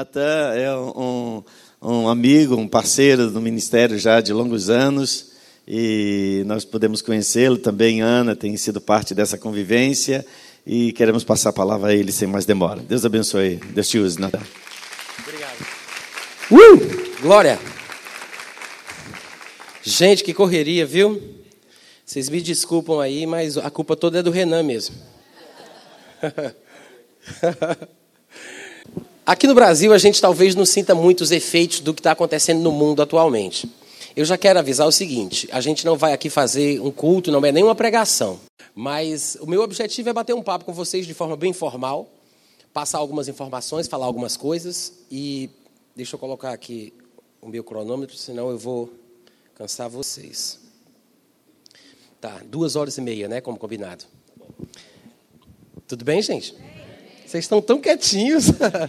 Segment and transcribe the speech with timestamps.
[0.00, 1.44] Natan é um,
[1.82, 5.32] um amigo, um parceiro do ministério já de longos anos
[5.68, 8.00] e nós podemos conhecê-lo também.
[8.00, 10.24] Ana tem sido parte dessa convivência
[10.66, 12.80] e queremos passar a palavra a ele sem mais demora.
[12.80, 13.56] Deus abençoe.
[13.74, 14.40] Deus te use, Natan.
[15.18, 15.66] Obrigado.
[16.50, 17.20] Uh!
[17.20, 17.58] Glória!
[19.82, 21.22] Gente, que correria, viu?
[22.06, 24.96] Vocês me desculpam aí, mas a culpa toda é do Renan mesmo.
[29.30, 32.62] Aqui no Brasil, a gente talvez não sinta muito os efeitos do que está acontecendo
[32.62, 33.70] no mundo atualmente.
[34.16, 37.46] Eu já quero avisar o seguinte: a gente não vai aqui fazer um culto, não
[37.46, 38.40] é nem uma pregação.
[38.74, 42.10] Mas o meu objetivo é bater um papo com vocês de forma bem formal,
[42.74, 44.94] passar algumas informações, falar algumas coisas.
[45.08, 45.48] E
[45.94, 46.92] deixa eu colocar aqui
[47.40, 48.92] o meu cronômetro, senão eu vou
[49.54, 50.58] cansar vocês.
[52.20, 53.40] Tá, duas horas e meia, né?
[53.40, 54.04] Como combinado.
[55.86, 56.52] Tudo bem, gente?
[57.30, 58.46] Vocês estão tão quietinhos,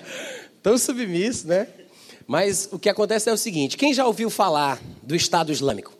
[0.63, 1.67] tão submissos, né?
[2.25, 5.93] Mas o que acontece é o seguinte: quem já ouviu falar do Estado Islâmico?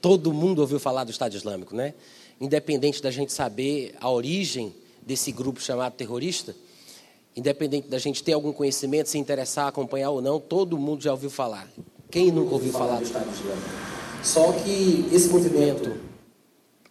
[0.00, 1.94] Todo mundo ouviu falar do Estado Islâmico, né?
[2.40, 6.56] Independente da gente saber a origem desse grupo chamado terrorista,
[7.36, 11.30] independente da gente ter algum conhecimento, se interessar, acompanhar ou não, todo mundo já ouviu
[11.30, 11.68] falar.
[12.10, 13.68] Quem nunca ouviu falar do Estado Islâmico?
[14.24, 16.00] Só que esse movimento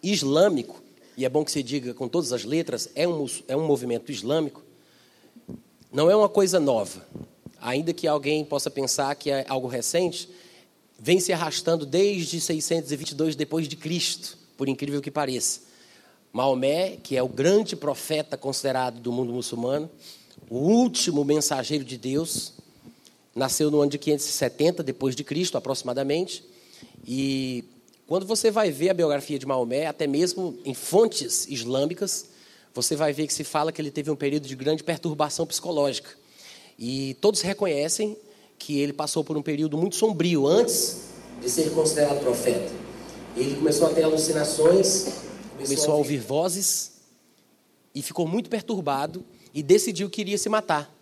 [0.02, 0.81] islâmico
[1.16, 4.10] e é bom que se diga com todas as letras, é um, é um movimento
[4.10, 4.62] islâmico,
[5.92, 7.06] não é uma coisa nova.
[7.60, 10.28] Ainda que alguém possa pensar que é algo recente,
[10.98, 15.60] vem se arrastando desde 622 depois de Cristo, por incrível que pareça.
[16.32, 19.90] Maomé, que é o grande profeta considerado do mundo muçulmano,
[20.48, 22.54] o último mensageiro de Deus,
[23.34, 26.44] nasceu no ano de 570 depois de Cristo, aproximadamente,
[27.06, 27.64] e
[28.12, 32.26] quando você vai ver a biografia de Maomé, até mesmo em fontes islâmicas,
[32.74, 36.10] você vai ver que se fala que ele teve um período de grande perturbação psicológica.
[36.78, 38.14] E todos reconhecem
[38.58, 41.04] que ele passou por um período muito sombrio antes
[41.40, 42.70] de ser considerado profeta.
[43.34, 45.06] Ele começou a ter alucinações,
[45.58, 46.92] começou a ouvir vozes
[47.94, 50.94] e ficou muito perturbado e decidiu que iria se matar.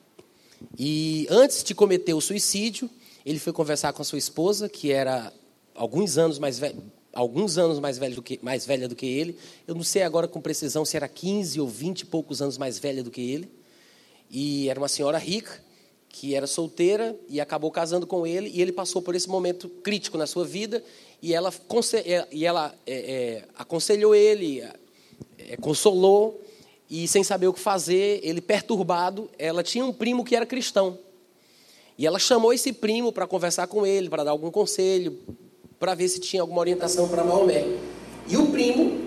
[0.78, 2.88] E antes de cometer o suicídio,
[3.26, 5.32] ele foi conversar com a sua esposa, que era
[5.74, 9.36] alguns anos mais velha, alguns anos mais velha, do que, mais velha do que ele.
[9.66, 12.78] Eu não sei agora com precisão se era 15 ou 20 e poucos anos mais
[12.78, 13.50] velha do que ele.
[14.30, 15.62] E era uma senhora rica,
[16.08, 18.50] que era solteira e acabou casando com ele.
[18.50, 20.82] E ele passou por esse momento crítico na sua vida.
[21.20, 21.52] E ela,
[22.30, 24.60] e ela é, é, aconselhou ele,
[25.38, 26.40] é, consolou.
[26.88, 30.98] E sem saber o que fazer, ele perturbado, ela tinha um primo que era cristão.
[31.96, 35.18] E ela chamou esse primo para conversar com ele, para dar algum conselho,
[35.80, 37.64] para ver se tinha alguma orientação para Maomé.
[38.28, 39.00] E o primo,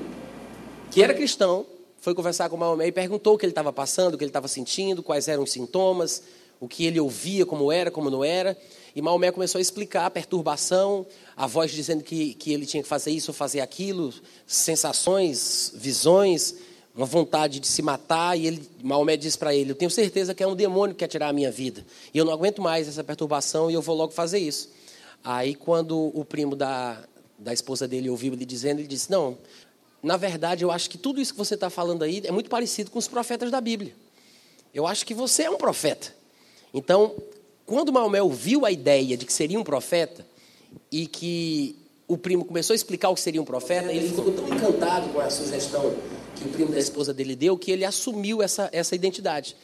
[0.90, 1.68] que era cristão,
[2.02, 4.48] foi conversar com Maomé e perguntou o que ele estava passando, o que ele estava
[4.48, 6.24] sentindo, quais eram os sintomas,
[6.60, 8.58] o que ele ouvia, como era, como não era.
[8.96, 11.06] E Maomé começou a explicar a perturbação,
[11.38, 14.12] a voz dizendo que, que ele tinha que fazer isso ou fazer aquilo,
[14.48, 16.56] sensações, visões,
[16.96, 18.36] uma vontade de se matar.
[18.36, 21.08] E ele, Maomé disse para ele: Eu tenho certeza que é um demônio que quer
[21.08, 21.86] tirar a minha vida.
[22.12, 24.70] E eu não aguento mais essa perturbação e eu vou logo fazer isso.
[25.24, 27.04] Aí, quando o primo da,
[27.40, 29.38] da esposa dele ouviu ele dizendo, ele disse: Não,
[30.02, 32.92] na verdade, eu acho que tudo isso que você está falando aí é muito parecido
[32.92, 33.96] com os profetas da Bíblia.
[34.74, 36.14] Eu acho que você é um profeta.
[36.74, 37.16] Então,
[37.66, 40.26] quando Maomé ouviu a ideia de que seria um profeta
[40.92, 44.48] e que o primo começou a explicar o que seria um profeta, ele ficou tão
[44.50, 45.96] encantado com a sugestão
[46.36, 49.56] que o primo da esposa dele deu que ele assumiu essa, essa identidade.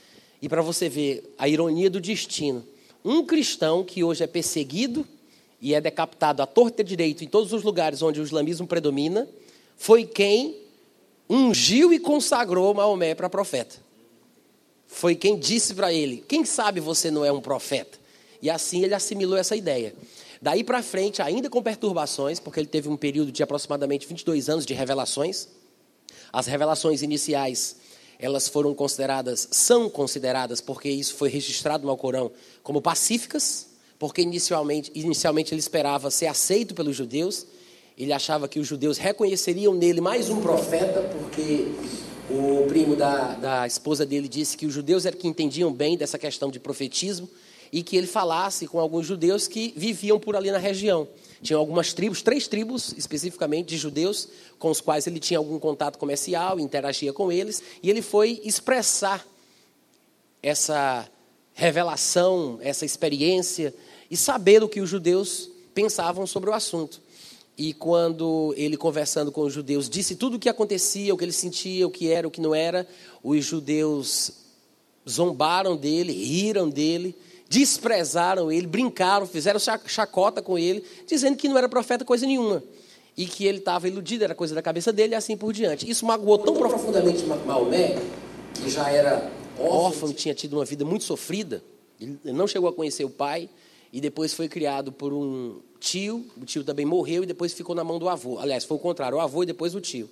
[0.42, 2.66] E para você ver a ironia do destino,
[3.04, 5.06] um cristão que hoje é perseguido
[5.62, 9.28] e é decapitado à torta direito em todos os lugares onde o islamismo predomina,
[9.78, 10.58] foi quem
[11.30, 13.76] ungiu e consagrou Maomé para profeta.
[14.88, 18.00] Foi quem disse para ele: Quem sabe você não é um profeta?
[18.42, 19.94] E assim ele assimilou essa ideia.
[20.42, 24.66] Daí para frente, ainda com perturbações, porque ele teve um período de aproximadamente 22 anos
[24.66, 25.50] de revelações.
[26.32, 27.76] As revelações iniciais,
[28.18, 32.32] elas foram consideradas, são consideradas, porque isso foi registrado no Alcorão,
[32.64, 33.69] como pacíficas
[34.00, 37.46] porque inicialmente, inicialmente ele esperava ser aceito pelos judeus,
[37.98, 41.68] ele achava que os judeus reconheceriam nele mais um profeta, porque
[42.30, 46.18] o primo da, da esposa dele disse que os judeus eram que entendiam bem dessa
[46.18, 47.30] questão de profetismo
[47.74, 51.08] e que ele falasse com alguns judeus que viviam por ali na região.
[51.42, 55.98] Tinha algumas tribos, três tribos especificamente de judeus, com os quais ele tinha algum contato
[56.00, 59.26] comercial, interagia com eles, e ele foi expressar
[60.42, 61.10] essa
[61.54, 63.74] revelação, essa experiência
[64.10, 67.02] e saber o que os judeus pensavam sobre o assunto.
[67.58, 71.34] E quando ele, conversando com os judeus, disse tudo o que acontecia, o que ele
[71.34, 72.88] sentia, o que era, o que não era,
[73.22, 74.32] os judeus
[75.08, 77.14] zombaram dele, riram dele,
[77.50, 82.64] desprezaram ele, brincaram, fizeram chacota com ele, dizendo que não era profeta coisa nenhuma.
[83.18, 85.90] E que ele estava iludido, era coisa da cabeça dele e assim por diante.
[85.90, 87.98] Isso magoou tão profundamente Maomé,
[88.54, 89.30] que já era
[89.60, 91.62] órfão, tinha tido uma vida muito sofrida,
[92.00, 93.50] ele não chegou a conhecer o pai,
[93.92, 97.84] e depois foi criado por um tio, o tio também morreu e depois ficou na
[97.84, 98.38] mão do avô.
[98.40, 100.10] Aliás, foi o contrário, o avô e depois o tio.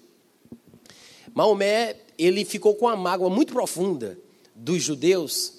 [1.34, 4.18] Maomé, ele ficou com a mágoa muito profunda
[4.56, 5.54] dos judeus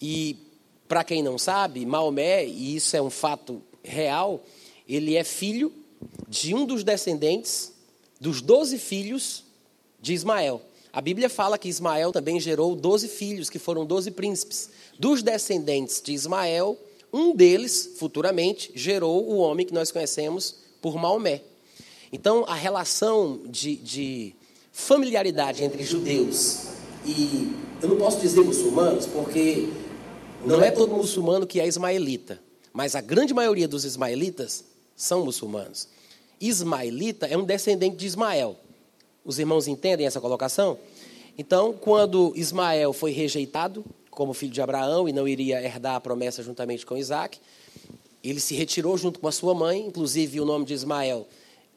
[0.00, 0.36] e
[0.86, 4.44] para quem não sabe, Maomé, e isso é um fato real,
[4.88, 5.72] ele é filho
[6.28, 7.72] de um dos descendentes
[8.20, 9.44] dos doze filhos
[10.00, 10.62] de Ismael.
[10.92, 14.70] A Bíblia fala que Ismael também gerou doze filhos, que foram doze príncipes.
[14.98, 16.78] Dos descendentes de Ismael,
[17.16, 21.42] um deles, futuramente, gerou o homem que nós conhecemos por Maomé.
[22.12, 24.34] Então, a relação de, de
[24.70, 26.66] familiaridade entre judeus
[27.06, 29.68] e, eu não posso dizer muçulmanos, porque
[30.44, 32.40] não é todo muçulmano que é ismaelita,
[32.72, 34.64] mas a grande maioria dos ismaelitas
[34.94, 35.88] são muçulmanos.
[36.40, 38.56] Ismaelita é um descendente de Ismael.
[39.24, 40.78] Os irmãos entendem essa colocação?
[41.38, 43.84] Então, quando Ismael foi rejeitado
[44.16, 47.38] como filho de Abraão e não iria herdar a promessa juntamente com Isaac,
[48.24, 51.28] ele se retirou junto com a sua mãe, inclusive o nome de Ismael,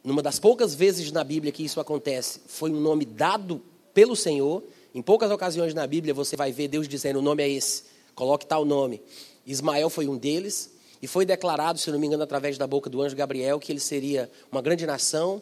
[0.01, 3.61] numa das poucas vezes na Bíblia que isso acontece, foi um nome dado
[3.93, 4.63] pelo Senhor.
[4.95, 7.83] Em poucas ocasiões na Bíblia você vai ver Deus dizendo: o nome é esse,
[8.15, 9.01] coloque tal nome.
[9.45, 10.71] Ismael foi um deles,
[11.01, 13.81] e foi declarado, se não me engano, através da boca do anjo Gabriel, que ele
[13.81, 15.41] seria uma grande nação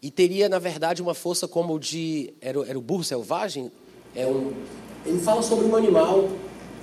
[0.00, 2.32] e teria, na verdade, uma força como de.
[2.40, 3.70] Era, era o burro selvagem?
[4.14, 4.52] É um,
[5.04, 6.28] ele fala sobre um animal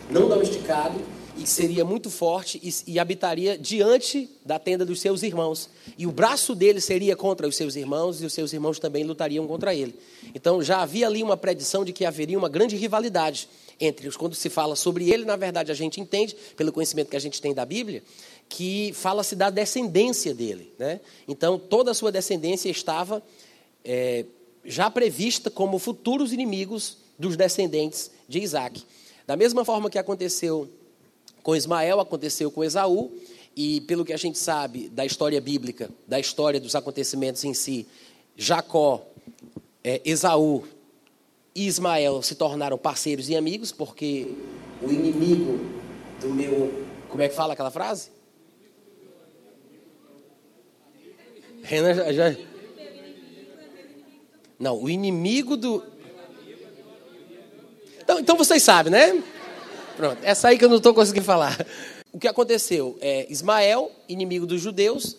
[0.10, 1.00] não domesticado
[1.38, 5.69] e que seria muito forte e, e, habitaria diante da tenda dos seus irmãos.
[5.98, 9.45] E o braço dele seria contra os seus irmãos e os seus irmãos também lutariam
[9.45, 9.95] contra ele.
[10.33, 13.50] Então já havia ali uma predição de que haveria uma grande rivalidade
[13.80, 14.16] entre os.
[14.16, 17.42] Quando se fala sobre ele, na verdade a gente entende, pelo conhecimento que a gente
[17.42, 18.01] tem da Bíblia,
[18.48, 20.72] que fala-se da descendência dele.
[20.80, 21.01] Né?
[21.27, 23.22] Então toda a sua descendência estava
[23.83, 24.25] é,
[24.63, 28.84] já prevista como futuros inimigos dos descendentes de Isaac.
[29.26, 30.70] Da mesma forma que aconteceu
[31.42, 33.12] com Ismael, aconteceu com Esaú,
[33.56, 37.88] e pelo que a gente sabe da história bíblica, da história dos acontecimentos em si,
[38.36, 39.06] Jacó,
[39.84, 40.64] é, Esaú
[41.54, 44.28] e Ismael se tornaram parceiros e amigos, porque
[44.82, 45.60] o inimigo
[46.20, 46.86] do meu.
[47.10, 48.10] Como é que fala aquela frase?
[51.64, 52.38] Renan já, já.
[54.60, 55.84] Não, o inimigo do.
[58.06, 59.19] Então, então vocês sabem, né?
[59.98, 61.57] Pronto, essa aí que eu não estou conseguindo falar.
[62.13, 62.96] O que aconteceu?
[63.02, 65.18] É, Ismael, inimigo dos judeus,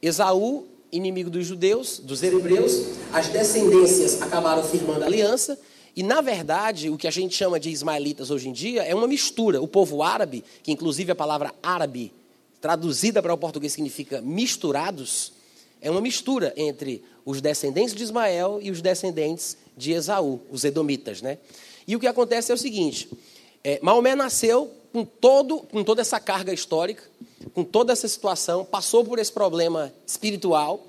[0.00, 5.58] Esaú, inimigo dos judeus, dos hebreus, as descendências acabaram firmando aliança,
[5.94, 9.08] e na verdade, o que a gente chama de ismaelitas hoje em dia é uma
[9.08, 9.60] mistura.
[9.60, 12.12] O povo árabe, que inclusive a palavra árabe,
[12.60, 15.32] traduzida para o português, significa misturados,
[15.80, 21.20] é uma mistura entre os descendentes de Ismael e os descendentes de Esaú, os edomitas,
[21.20, 21.38] né?
[21.90, 23.10] E o que acontece é o seguinte:
[23.64, 27.02] é, Maomé nasceu com, todo, com toda essa carga histórica,
[27.52, 30.86] com toda essa situação, passou por esse problema espiritual,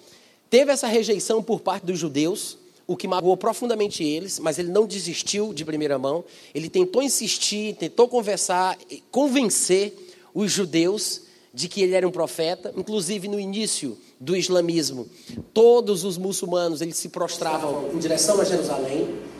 [0.47, 4.85] teve essa rejeição por parte dos judeus, o que magoou profundamente eles, mas ele não
[4.85, 6.23] desistiu de primeira mão.
[6.53, 8.77] Ele tentou insistir, tentou conversar,
[9.09, 9.95] convencer
[10.35, 12.71] os judeus de que ele era um profeta.
[12.77, 15.09] Inclusive no início do islamismo,
[15.51, 19.30] todos os muçulmanos eles se prostravam em direção a Jerusalém.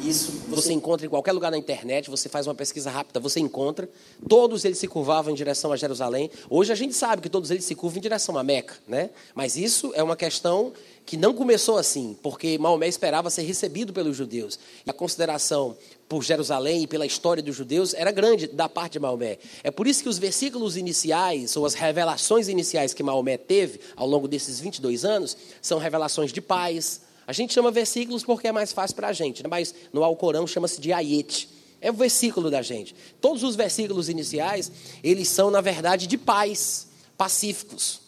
[0.00, 3.88] Isso você encontra em qualquer lugar na internet, você faz uma pesquisa rápida, você encontra.
[4.28, 6.30] Todos eles se curvavam em direção a Jerusalém.
[6.50, 9.10] Hoje a gente sabe que todos eles se curvam em direção a Meca, né?
[9.34, 10.72] Mas isso é uma questão
[11.06, 14.58] que não começou assim, porque Maomé esperava ser recebido pelos judeus.
[14.86, 15.76] E a consideração
[16.08, 19.38] por Jerusalém e pela história dos judeus era grande da parte de Maomé.
[19.62, 24.06] É por isso que os versículos iniciais, ou as revelações iniciais que Maomé teve ao
[24.06, 28.72] longo desses 22 anos, são revelações de paz, a gente chama versículos porque é mais
[28.72, 29.48] fácil para a gente, né?
[29.48, 31.48] mas no Alcorão chama-se de ayet.
[31.80, 32.94] É o versículo da gente.
[33.20, 38.00] Todos os versículos iniciais, eles são, na verdade, de paz, pacíficos.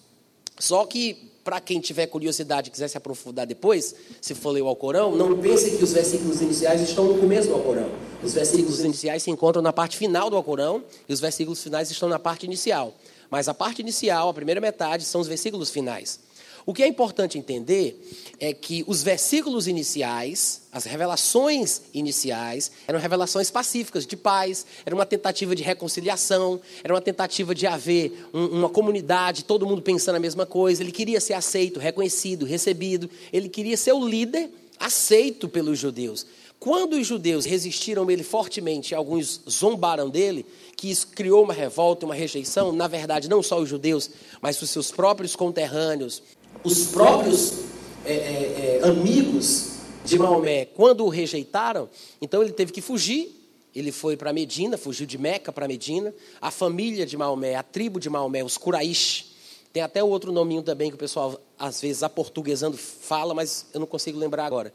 [0.59, 4.69] Só que, para quem tiver curiosidade e quiser se aprofundar depois, se for ler o
[4.69, 7.91] Alcorão, não pense que os versículos iniciais estão no começo do Alcorão.
[8.23, 12.09] Os versículos iniciais se encontram na parte final do Alcorão e os versículos finais estão
[12.09, 12.95] na parte inicial.
[13.31, 16.21] Mas a parte inicial, a primeira metade, são os versículos finais.
[16.65, 23.51] O que é importante entender é que os versículos iniciais, as revelações iniciais, eram revelações
[23.51, 28.69] pacíficas, de paz, era uma tentativa de reconciliação, era uma tentativa de haver um, uma
[28.69, 30.83] comunidade, todo mundo pensando a mesma coisa.
[30.83, 36.27] Ele queria ser aceito, reconhecido, recebido, ele queria ser o líder aceito pelos judeus.
[36.59, 40.45] Quando os judeus resistiram ele fortemente, alguns zombaram dele,
[40.77, 44.71] que isso criou uma revolta, uma rejeição, na verdade, não só os judeus, mas os
[44.71, 46.23] seus próprios conterrâneos,
[46.65, 47.76] os próprios
[48.07, 49.73] é, é, é, amigos
[50.05, 51.89] de Maomé, quando o rejeitaram,
[52.21, 53.35] então ele teve que fugir.
[53.75, 56.15] Ele foi para Medina, fugiu de Meca para Medina.
[56.41, 59.35] A família de Maomé, a tribo de Maomé, os Quraish,
[59.73, 63.87] tem até outro nominho também que o pessoal, às vezes, aportuguesando, fala, mas eu não
[63.87, 64.73] consigo lembrar agora.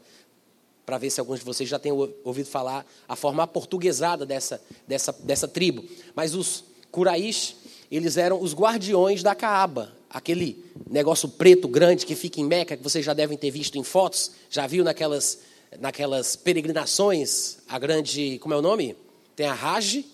[0.86, 5.12] Para ver se alguns de vocês já têm ouvido falar a forma aportuguesada dessa, dessa,
[5.12, 5.84] dessa tribo.
[6.14, 6.62] Mas os
[6.92, 7.56] Quraish,
[7.90, 12.82] eles eram os guardiões da Caaba, aquele negócio preto grande que fica em Meca, que
[12.82, 15.38] vocês já devem ter visto em fotos, já viu naquelas,
[15.80, 18.94] naquelas peregrinações, a grande, como é o nome?
[19.34, 20.04] Tem a Raj,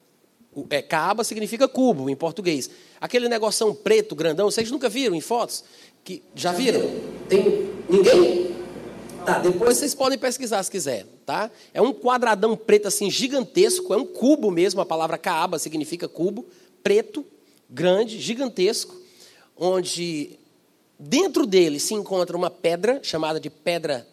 [0.71, 2.71] é, Caaba significa cubo em português.
[3.01, 5.65] Aquele negoção preto, grandão, vocês nunca viram em fotos?
[6.05, 6.81] Que, já viram?
[7.29, 8.57] Tem ninguém?
[9.27, 11.51] Tá, depois vocês podem pesquisar se quiser, tá?
[11.75, 16.47] É um quadradão preto assim gigantesco, é um cubo mesmo, a palavra Caaba significa cubo,
[16.83, 17.27] preto,
[17.69, 18.97] grande, gigantesco,
[19.59, 20.39] onde
[20.99, 24.07] dentro dele se encontra uma pedra chamada de pedra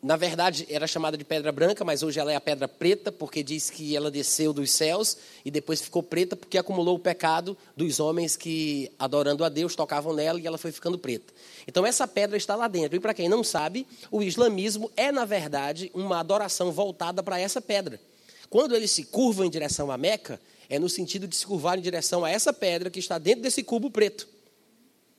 [0.00, 3.42] na verdade, era chamada de pedra branca, mas hoje ela é a pedra preta, porque
[3.42, 7.98] diz que ela desceu dos céus e depois ficou preta porque acumulou o pecado dos
[7.98, 11.32] homens que, adorando a Deus, tocavam nela e ela foi ficando preta.
[11.66, 12.96] Então, essa pedra está lá dentro.
[12.96, 17.60] E para quem não sabe, o islamismo é, na verdade, uma adoração voltada para essa
[17.60, 18.00] pedra.
[18.48, 20.40] Quando eles se curvam em direção à Meca,
[20.70, 23.64] é no sentido de se curvar em direção a essa pedra que está dentro desse
[23.64, 24.28] cubo preto.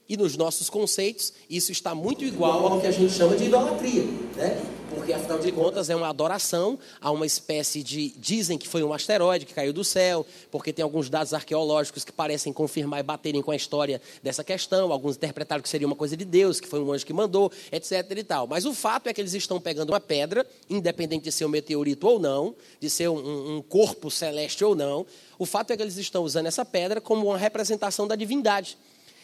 [0.10, 4.04] E nos nossos conceitos, isso está muito igual ao que a gente chama de idolatria,
[4.36, 4.60] né?
[4.90, 8.10] Porque, afinal de contas, é uma adoração a uma espécie de.
[8.18, 12.12] Dizem que foi um asteroide que caiu do céu, porque tem alguns dados arqueológicos que
[12.12, 14.92] parecem confirmar e baterem com a história dessa questão.
[14.92, 18.04] Alguns interpretaram que seria uma coisa de Deus, que foi um anjo que mandou, etc.
[18.18, 18.48] e tal.
[18.48, 22.08] Mas o fato é que eles estão pegando uma pedra, independente de ser um meteorito
[22.08, 25.06] ou não, de ser um, um corpo celeste ou não.
[25.38, 28.76] O fato é que eles estão usando essa pedra como uma representação da divindade.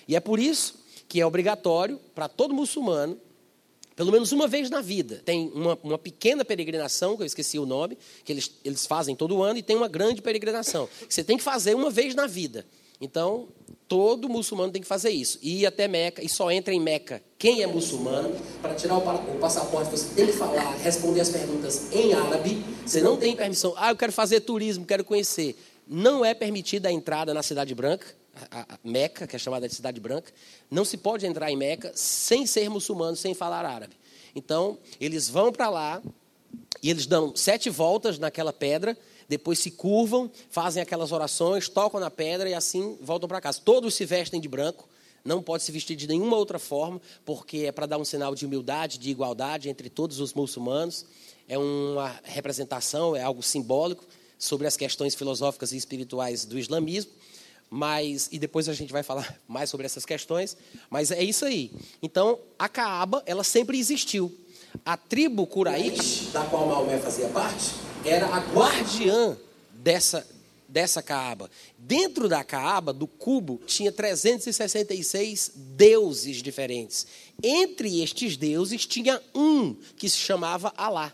[0.08, 0.76] E é por isso
[1.08, 3.18] que é obrigatório para todo muçulmano,
[3.96, 5.22] pelo menos uma vez na vida.
[5.24, 9.42] Tem uma, uma, pequena peregrinação, que eu esqueci o nome, que eles, eles fazem todo
[9.42, 12.66] ano, e tem uma grande peregrinação, que você tem que fazer uma vez na vida.
[13.00, 13.48] Então,
[13.88, 15.38] todo muçulmano tem que fazer isso.
[15.42, 18.36] Ir até Meca, e só entra em Meca quem é muçulmano.
[18.62, 22.64] Para tirar o passaporte, você tem que falar, responder as perguntas em árabe.
[22.86, 23.74] Você não tem permissão.
[23.78, 25.56] Ah, eu quero fazer turismo, quero conhecer.
[25.88, 28.08] Não é permitida a entrada na Cidade Branca
[28.52, 30.32] a, Meca, que é chamada de Cidade Branca,
[30.70, 33.96] não se pode entrar em Meca sem ser muçulmano, sem falar árabe.
[34.36, 36.02] Então, eles vão para lá
[36.84, 42.12] e eles dão sete voltas naquela pedra, depois se curvam, fazem aquelas orações, tocam na
[42.12, 43.60] pedra e assim voltam para casa.
[43.64, 44.88] Todos se vestem de branco,
[45.24, 48.46] não pode se vestir de nenhuma outra forma, porque é para dar um sinal de
[48.46, 51.06] humildade, de igualdade entre todos os muçulmanos.
[51.48, 54.06] É uma representação, é algo simbólico
[54.38, 57.12] sobre as questões filosóficas e espirituais do islamismo.
[57.70, 60.56] Mas, e depois a gente vai falar mais sobre essas questões,
[60.90, 61.72] mas é isso aí.
[62.02, 64.34] Então, a Caaba, ela sempre existiu.
[64.86, 67.72] A tribo Quraish, da qual Maomé fazia parte,
[68.04, 69.38] era a guardiã
[69.72, 70.28] dessa,
[70.68, 71.50] dessa Caaba.
[71.78, 77.08] Dentro da Caaba, do cubo, tinha 366 deuses diferentes.
[77.42, 81.14] Entre estes deuses tinha um que se chamava Alá.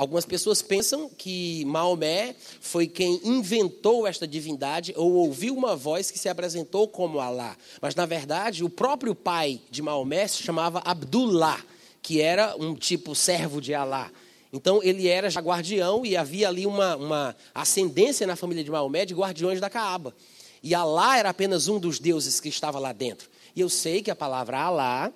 [0.00, 6.18] Algumas pessoas pensam que Maomé foi quem inventou esta divindade ou ouviu uma voz que
[6.18, 7.54] se apresentou como Alá.
[7.82, 11.62] Mas, na verdade, o próprio pai de Maomé se chamava Abdullah,
[12.00, 14.10] que era um tipo servo de Alá.
[14.50, 19.04] Então, ele era já guardião e havia ali uma, uma ascendência na família de Maomé
[19.04, 20.16] de guardiões da Caaba.
[20.62, 23.28] E Alá era apenas um dos deuses que estava lá dentro.
[23.54, 25.12] E eu sei que a palavra Alá,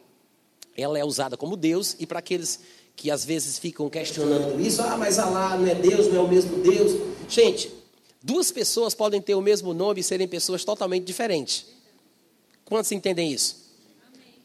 [0.76, 2.61] ela é usada como Deus, e para aqueles
[2.96, 6.28] que às vezes ficam questionando isso, ah, mas Alá não é Deus, não é o
[6.28, 6.92] mesmo Deus.
[7.28, 7.70] Gente,
[8.22, 11.66] duas pessoas podem ter o mesmo nome e serem pessoas totalmente diferentes.
[12.64, 13.63] Quantos entendem isso?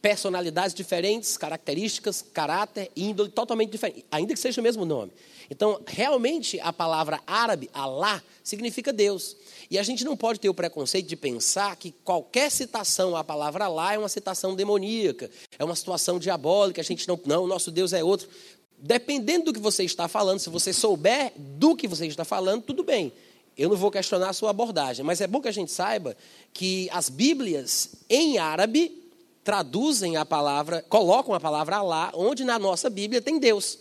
[0.02, 5.12] Personalidades diferentes, características, caráter, índole totalmente diferentes, ainda que seja o mesmo nome.
[5.50, 9.36] Então, realmente, a palavra árabe, Alá, significa Deus.
[9.70, 13.68] E a gente não pode ter o preconceito de pensar que qualquer citação à palavra
[13.68, 17.94] lá é uma citação demoníaca, é uma situação diabólica, a gente não, não, nosso Deus
[17.94, 18.30] é outro.
[18.78, 22.84] Dependendo do que você está falando, se você souber do que você está falando, tudo
[22.84, 23.12] bem.
[23.58, 26.16] Eu não vou questionar a sua abordagem, mas é bom que a gente saiba
[26.54, 29.09] que as Bíblias em árabe
[29.44, 33.80] traduzem a palavra, colocam a palavra Alá, onde na nossa Bíblia tem Deus.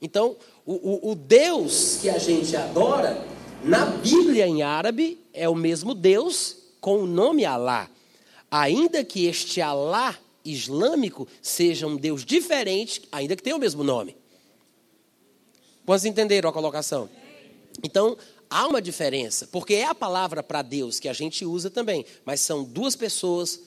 [0.00, 3.24] Então, o, o, o Deus que a gente adora
[3.62, 7.90] na Bíblia em árabe é o mesmo Deus com o nome Alá.
[8.50, 14.16] Ainda que este Alá islâmico seja um Deus diferente, ainda que tenha o mesmo nome.
[15.86, 17.08] Quantos entenderam a colocação?
[17.82, 18.16] Então,
[18.48, 22.40] há uma diferença, porque é a palavra para Deus que a gente usa também, mas
[22.40, 23.60] são duas pessoas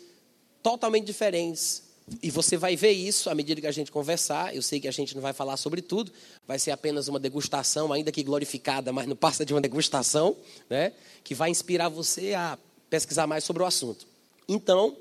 [0.67, 1.81] totalmente diferentes.
[2.21, 4.53] E você vai ver isso à medida que a gente conversar.
[4.53, 6.11] Eu sei que a gente não vai falar sobre tudo,
[6.45, 10.35] vai ser apenas uma degustação, ainda que glorificada, mas não passa de uma degustação,
[10.69, 10.91] né?
[11.23, 12.57] Que vai inspirar você a
[12.89, 14.05] pesquisar mais sobre o assunto.
[14.45, 14.97] Então,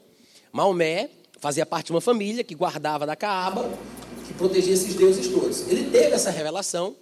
[0.52, 3.68] Maomé fazia parte de uma família que guardava da Caaba,
[4.24, 5.68] que protegia esses deuses todos.
[5.68, 6.94] Ele teve essa revelação,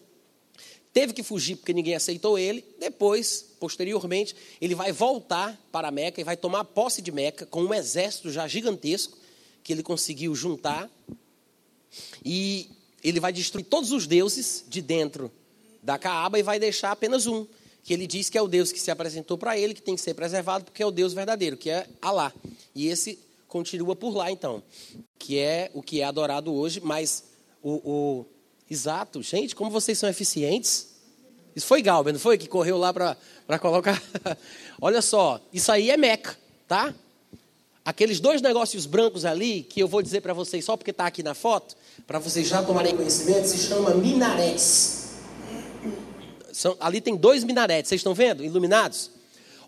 [0.95, 2.65] teve que fugir porque ninguém aceitou ele.
[2.79, 7.75] Depois, posteriormente, ele vai voltar para Meca e vai tomar posse de Meca com um
[7.75, 9.19] exército já gigantesco
[9.65, 10.89] que ele conseguiu juntar.
[12.25, 12.71] E
[13.03, 15.31] ele vai destruir todos os deuses de dentro
[15.83, 17.47] da Caaba e vai deixar apenas um,
[17.83, 20.01] que ele diz que é o Deus que se apresentou para ele, que tem que
[20.01, 22.33] ser preservado, porque é o Deus verdadeiro, que é Alá.
[22.75, 24.63] E esse continua por lá, então,
[25.19, 27.25] que é o que é adorado hoje, mas
[27.63, 28.27] o, o
[28.71, 29.23] Exato.
[29.23, 30.89] Gente, como vocês são eficientes.
[31.55, 32.37] Isso foi Galber, não foi?
[32.37, 34.03] Que correu lá para colocar.
[34.81, 36.93] Olha só, isso aí é Meca, tá?
[37.85, 41.23] Aqueles dois negócios brancos ali, que eu vou dizer para vocês só porque está aqui
[41.23, 45.05] na foto, para vocês já tomarem conhecimento, se chama minaretes.
[46.53, 48.43] São, ali tem dois minaretes, vocês estão vendo?
[48.43, 49.11] Iluminados?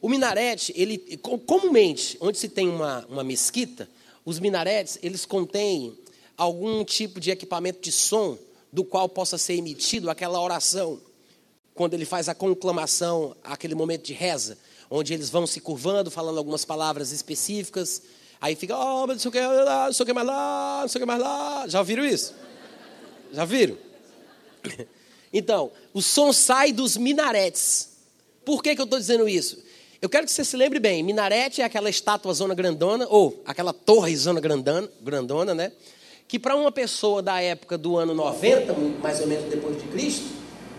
[0.00, 0.98] O minarete, ele,
[1.46, 3.88] comumente, onde se tem uma, uma mesquita,
[4.24, 5.96] os minaretes, eles contêm
[6.36, 8.38] algum tipo de equipamento de som
[8.76, 11.00] do qual possa ser emitido aquela oração,
[11.74, 14.58] quando ele faz a conclamação, aquele momento de reza,
[14.90, 18.02] onde eles vão se curvando, falando algumas palavras específicas,
[18.38, 20.98] aí fica, oh, não sei o que, não sei o que mais lá, não sei
[20.98, 21.64] o que mais lá.
[21.68, 22.34] Já ouviram isso?
[23.32, 23.78] Já viram?
[25.32, 27.90] Então, o som sai dos minaretes.
[28.42, 29.62] Por que, que eu estou dizendo isso?
[30.00, 33.72] Eu quero que você se lembre bem, minarete é aquela estátua zona grandona, ou aquela
[33.72, 35.72] torre zona grandona, grandona né?
[36.28, 40.24] Que para uma pessoa da época do ano 90, mais ou menos depois de Cristo,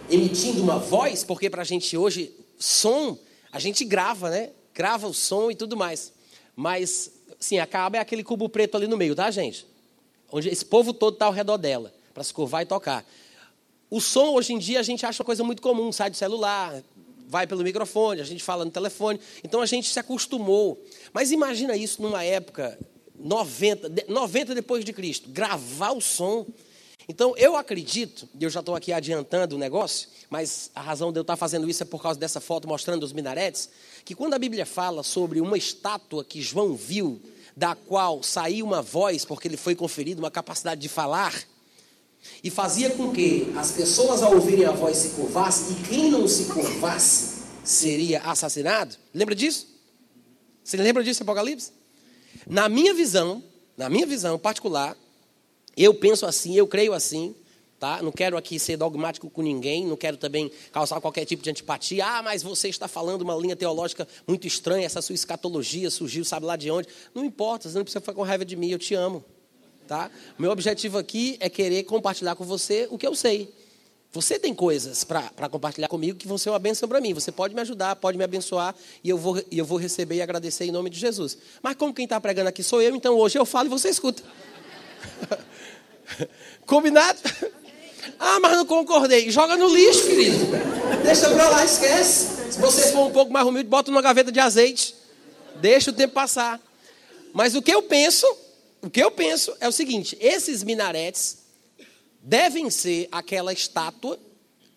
[0.10, 3.18] emitindo uma voz, porque para a gente hoje, som,
[3.52, 4.52] a gente grava, né?
[4.74, 6.12] Grava o som e tudo mais.
[6.56, 9.66] Mas, sim, a caba é aquele cubo preto ali no meio, tá, gente?
[10.32, 13.06] Onde esse povo todo está ao redor dela, para se curvar e tocar.
[13.90, 16.84] O som, hoje em dia, a gente acha uma coisa muito comum, sai do celular,
[17.28, 19.20] vai pelo microfone, a gente fala no telefone.
[19.44, 20.82] Então a gente se acostumou.
[21.14, 22.78] Mas imagina isso numa época
[23.18, 26.46] 90, 90 depois de Cristo, gravar o som.
[27.10, 31.20] Então, eu acredito, e eu já estou aqui adiantando o negócio, mas a razão de
[31.20, 33.70] eu estar fazendo isso é por causa dessa foto mostrando os minaretes,
[34.04, 37.22] que quando a Bíblia fala sobre uma estátua que João viu,
[37.56, 41.34] da qual saiu uma voz, porque ele foi conferido uma capacidade de falar,
[42.44, 46.28] e fazia com que as pessoas ao ouvirem a voz se curvassem, e quem não
[46.28, 48.96] se curvasse seria assassinado.
[49.14, 49.68] Lembra disso?
[50.64, 51.72] Você lembra disso, Apocalipse?
[52.50, 53.44] Na minha visão,
[53.76, 54.96] na minha visão particular,
[55.76, 57.36] eu penso assim, eu creio assim,
[57.78, 58.02] tá?
[58.02, 62.06] Não quero aqui ser dogmático com ninguém, não quero também causar qualquer tipo de antipatia.
[62.06, 66.46] Ah, mas você está falando uma linha teológica muito estranha, essa sua escatologia surgiu, sabe
[66.46, 66.88] lá de onde?
[67.14, 69.26] Não importa, você não precisa ficar com raiva de mim, eu te amo,
[69.86, 70.10] tá?
[70.40, 73.54] Meu objetivo aqui é querer compartilhar com você o que eu sei.
[74.14, 77.14] Você tem coisas para compartilhar comigo que vão ser uma bênção para mim.
[77.14, 80.66] Você pode me ajudar, pode me abençoar e eu vou, eu vou receber e agradecer
[80.66, 81.38] em nome de Jesus.
[81.62, 84.24] Mas como quem está pregando aqui sou eu, então hoje eu falo e você escuta.
[86.66, 87.20] Combinado?
[88.18, 89.30] Ah, mas não concordei.
[89.30, 90.46] Joga no lixo, querido.
[91.04, 92.52] Deixa para lá, esquece.
[92.54, 94.96] Se você for um pouco mais humilde, bota numa gaveta de azeite.
[95.56, 96.60] Deixa o tempo passar.
[97.34, 98.26] Mas o que eu penso,
[98.82, 101.38] o que eu penso é o seguinte: esses minaretes
[102.28, 104.20] devem ser aquela estátua,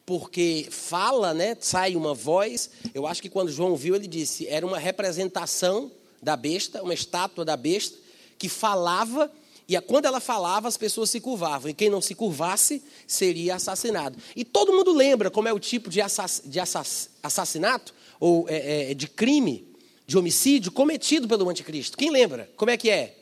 [0.07, 1.57] porque fala, né?
[1.61, 2.71] Sai uma voz.
[2.95, 5.91] Eu acho que quando João viu, ele disse, era uma representação
[6.23, 7.99] da besta, uma estátua da besta,
[8.39, 9.31] que falava,
[9.69, 14.17] e quando ela falava, as pessoas se curvavam, e quem não se curvasse seria assassinado.
[14.37, 18.93] E todo mundo lembra como é o tipo de, assass de assass assassinato, ou é,
[18.93, 19.67] é, de crime,
[20.07, 21.97] de homicídio cometido pelo anticristo.
[21.97, 22.49] Quem lembra?
[22.57, 23.17] Como é que é?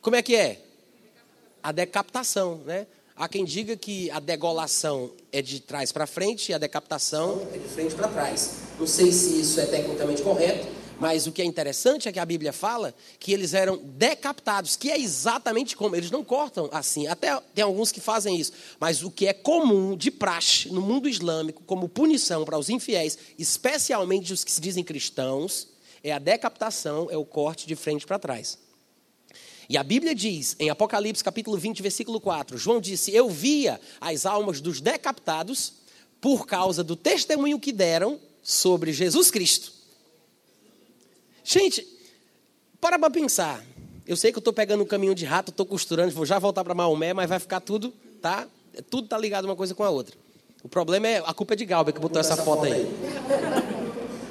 [0.00, 0.64] Como é que é?
[1.62, 2.86] A decapitação, né?
[3.16, 7.58] Há quem diga que a degolação é de trás para frente e a decapitação é
[7.58, 8.56] de frente para trás.
[8.76, 10.66] Não sei se isso é tecnicamente correto,
[10.98, 14.90] mas o que é interessante é que a Bíblia fala que eles eram decapitados, que
[14.90, 15.94] é exatamente como.
[15.94, 17.06] Eles não cortam assim.
[17.06, 18.52] Até tem alguns que fazem isso.
[18.80, 23.16] Mas o que é comum de praxe no mundo islâmico, como punição para os infiéis,
[23.38, 25.68] especialmente os que se dizem cristãos,
[26.02, 28.63] é a decapitação, é o corte de frente para trás.
[29.68, 34.26] E a Bíblia diz, em Apocalipse capítulo 20, versículo 4, João disse: Eu via as
[34.26, 35.74] almas dos decapitados
[36.20, 39.72] por causa do testemunho que deram sobre Jesus Cristo.
[41.42, 41.86] Gente,
[42.80, 43.64] para para pensar.
[44.06, 46.62] Eu sei que eu estou pegando um caminho de rato, estou costurando, vou já voltar
[46.62, 48.46] para Maomé, mas vai ficar tudo, tá?
[48.90, 50.14] Tudo está ligado uma coisa com a outra.
[50.62, 52.86] O problema é, a culpa é de Galber que botou essa foto aí.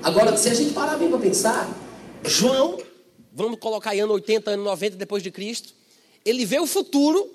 [0.03, 1.69] Agora, se a gente parar bem para pensar,
[2.25, 2.77] João,
[3.33, 5.73] vamos colocar aí ano 80, ano 90 depois de Cristo,
[6.23, 7.33] ele vê o futuro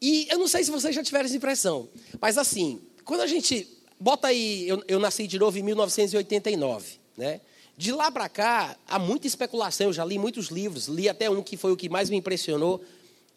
[0.00, 1.88] e eu não sei se vocês já tiveram essa impressão,
[2.20, 3.66] mas assim, quando a gente
[3.98, 7.40] bota aí, eu, eu nasci de novo em 1989, né?
[7.76, 11.42] De lá para cá, há muita especulação, eu já li muitos livros, li até um
[11.42, 12.84] que foi o que mais me impressionou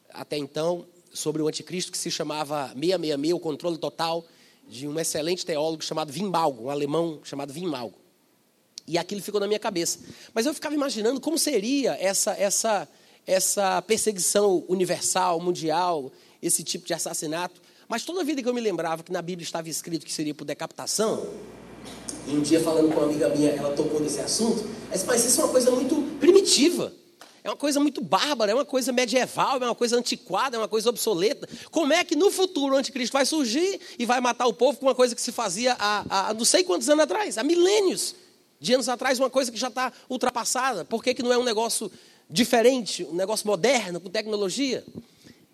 [0.10, 4.26] até então, sobre o anticristo, que se chamava 666, o controle total,
[4.68, 8.03] de um excelente teólogo chamado Wimbalgo, um alemão chamado Wimbalgo.
[8.88, 10.00] E aquilo ficou na minha cabeça.
[10.34, 12.88] Mas eu ficava imaginando como seria essa, essa,
[13.26, 17.62] essa perseguição universal, mundial, esse tipo de assassinato.
[17.88, 20.46] Mas toda vida que eu me lembrava que na Bíblia estava escrito que seria por
[20.46, 21.26] decapitação,
[22.28, 24.66] e um dia falando com uma amiga minha, ela tocou nesse assunto,
[25.06, 26.94] mas isso é uma coisa muito primitiva.
[27.44, 30.68] É uma coisa muito bárbara, é uma coisa medieval, é uma coisa antiquada, é uma
[30.70, 31.48] coisa obsoleta.
[31.70, 34.86] Como é que no futuro o anticristo vai surgir e vai matar o povo com
[34.86, 38.16] uma coisa que se fazia há, há não sei quantos anos atrás, há milênios
[38.64, 40.86] de anos atrás, uma coisa que já está ultrapassada?
[40.86, 41.92] Por que, que não é um negócio
[42.30, 44.86] diferente, um negócio moderno, com tecnologia?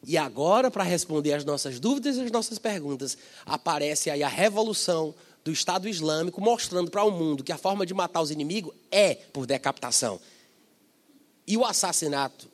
[0.05, 3.17] E agora, para responder às nossas dúvidas e às nossas perguntas,
[3.47, 7.95] aparece aí a revolução do Estado Islâmico, mostrando para o mundo que a forma de
[7.95, 10.19] matar os inimigos é por decapitação.
[11.47, 12.47] E o assassinato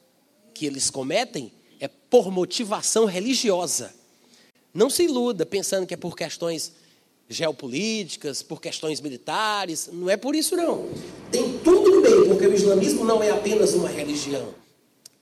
[0.53, 3.93] que eles cometem é por motivação religiosa.
[4.73, 6.71] Não se iluda pensando que é por questões
[7.29, 9.89] geopolíticas, por questões militares.
[9.91, 10.89] Não é por isso, não.
[11.31, 14.53] Tem tudo meio, porque o islamismo não é apenas uma religião.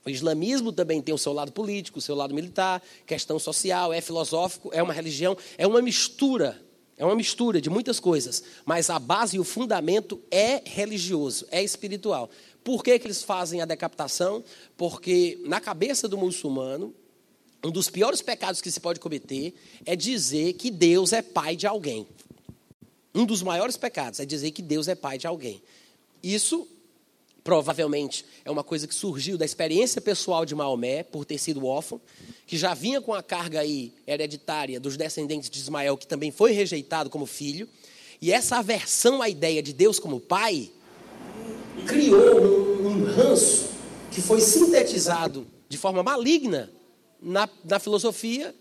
[0.04, 4.00] O islamismo também tem o seu lado político, o seu lado militar, questão social, é
[4.02, 6.62] filosófico, é uma religião, é uma mistura.
[6.96, 11.60] É uma mistura de muitas coisas, mas a base e o fundamento é religioso, é
[11.60, 12.30] espiritual.
[12.62, 14.44] Por que, que eles fazem a decapitação?
[14.76, 16.94] Porque na cabeça do muçulmano,
[17.64, 19.54] um dos piores pecados que se pode cometer
[19.86, 22.06] é dizer que Deus é pai de alguém.
[23.14, 25.62] Um dos maiores pecados é dizer que Deus é pai de alguém.
[26.22, 26.68] Isso
[27.42, 32.00] provavelmente é uma coisa que surgiu da experiência pessoal de Maomé, por ter sido órfão,
[32.46, 36.52] que já vinha com a carga aí hereditária dos descendentes de Ismael, que também foi
[36.52, 37.66] rejeitado como filho.
[38.20, 40.70] E essa aversão à ideia de Deus como pai
[41.86, 43.70] criou um, um ranço
[44.10, 46.70] que foi sintetizado de forma maligna
[47.24, 48.54] na, na filosofia,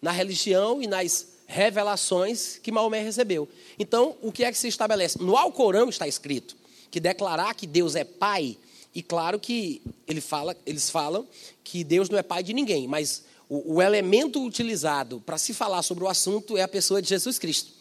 [0.00, 3.48] na religião e nas revelações que Maomé recebeu.
[3.78, 5.20] Então, o que é que se estabelece?
[5.20, 6.56] No Alcorão está escrito
[6.90, 8.56] que declarar que Deus é pai,
[8.94, 11.26] e claro que ele fala, eles falam
[11.62, 15.82] que Deus não é pai de ninguém, mas o, o elemento utilizado para se falar
[15.82, 17.72] sobre o assunto é a pessoa de Jesus Cristo.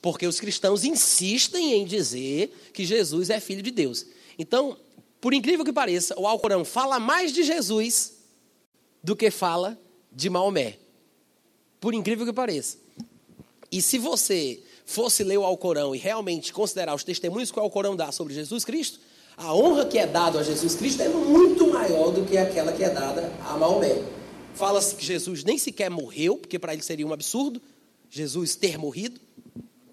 [0.00, 4.06] Porque os cristãos insistem em dizer que Jesus é filho de Deus.
[4.38, 4.76] Então,
[5.20, 8.14] por incrível que pareça, o Alcorão fala mais de Jesus
[9.02, 9.78] do que fala
[10.18, 10.78] de Maomé.
[11.80, 12.76] Por incrível que pareça.
[13.70, 17.94] E se você fosse ler o Alcorão e realmente considerar os testemunhos que o Alcorão
[17.94, 18.98] dá sobre Jesus Cristo,
[19.36, 22.82] a honra que é dada a Jesus Cristo é muito maior do que aquela que
[22.82, 24.02] é dada a Maomé.
[24.54, 27.62] Fala-se que Jesus nem sequer morreu, porque para ele seria um absurdo
[28.10, 29.20] Jesus ter morrido.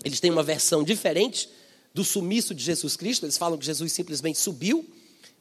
[0.03, 1.47] Eles têm uma versão diferente
[1.93, 3.27] do sumiço de Jesus Cristo.
[3.27, 4.83] Eles falam que Jesus simplesmente subiu,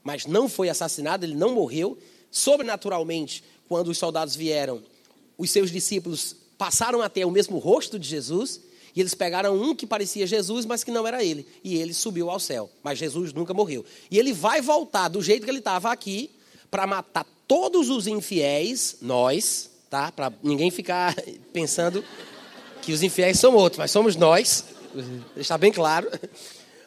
[0.03, 1.97] mas não foi assassinado, ele não morreu.
[2.31, 4.81] Sobrenaturalmente, quando os soldados vieram,
[5.37, 8.61] os seus discípulos passaram a ter o mesmo rosto de Jesus.
[8.95, 11.45] E eles pegaram um que parecia Jesus, mas que não era ele.
[11.63, 12.69] E ele subiu ao céu.
[12.81, 13.83] Mas Jesus nunca morreu.
[14.09, 16.31] E ele vai voltar do jeito que ele estava aqui,
[16.71, 20.11] para matar todos os infiéis, nós, tá?
[20.11, 21.15] Para ninguém ficar
[21.51, 22.03] pensando
[22.81, 24.63] que os infiéis são outros, mas somos nós,
[25.35, 26.09] Está bem claro.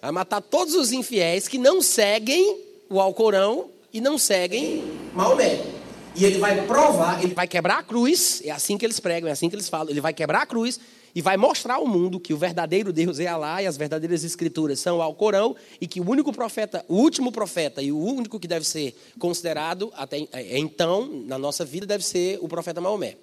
[0.01, 5.79] Vai matar todos os infiéis que não seguem o Alcorão e não seguem Maomé.
[6.15, 9.33] E ele vai provar, ele vai quebrar a cruz, é assim que eles pregam, é
[9.33, 9.91] assim que eles falam.
[9.91, 10.81] Ele vai quebrar a cruz
[11.15, 14.81] e vai mostrar ao mundo que o verdadeiro Deus é Alá e as verdadeiras escrituras
[14.81, 18.49] são o Alcorão e que o único profeta, o último profeta e o único que
[18.49, 23.17] deve ser considerado até é, então na nossa vida deve ser o profeta Maomé.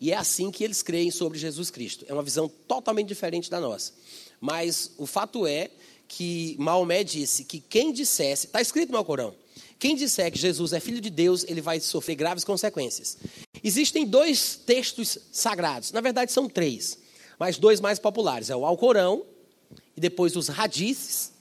[0.00, 2.04] E é assim que eles creem sobre Jesus Cristo.
[2.08, 3.92] É uma visão totalmente diferente da nossa.
[4.40, 5.70] Mas o fato é
[6.06, 9.34] que Maomé disse que quem dissesse, está escrito no Alcorão,
[9.78, 13.16] quem disser que Jesus é filho de Deus, ele vai sofrer graves consequências.
[13.62, 16.98] Existem dois textos sagrados, na verdade são três,
[17.38, 19.24] mas dois mais populares: é o Alcorão
[19.96, 21.32] e depois os hadiths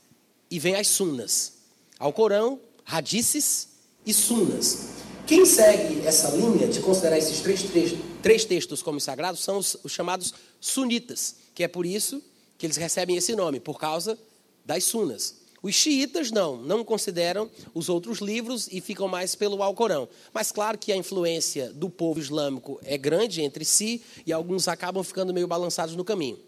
[0.49, 1.53] e vem as sunas.
[1.99, 3.69] Alcorão, hadiths
[4.05, 4.97] e sunas.
[5.25, 9.75] Quem segue essa linha de considerar esses três, três, três textos como sagrados são os,
[9.83, 12.23] os, chamados sunitas, que é por isso
[12.57, 14.17] que eles recebem esse nome, por causa
[14.63, 15.35] das sunas.
[15.61, 20.07] Os xiitas não, não consideram os outros livros e ficam mais pelo Alcorão.
[20.33, 25.03] Mas claro que a influência do povo islâmico é grande entre si e alguns acabam
[25.03, 26.39] ficando meio balançados no caminho.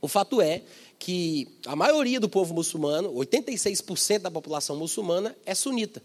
[0.00, 0.62] O fato é
[0.98, 6.02] que a maioria do povo muçulmano, 86% da população muçulmana, é sunita.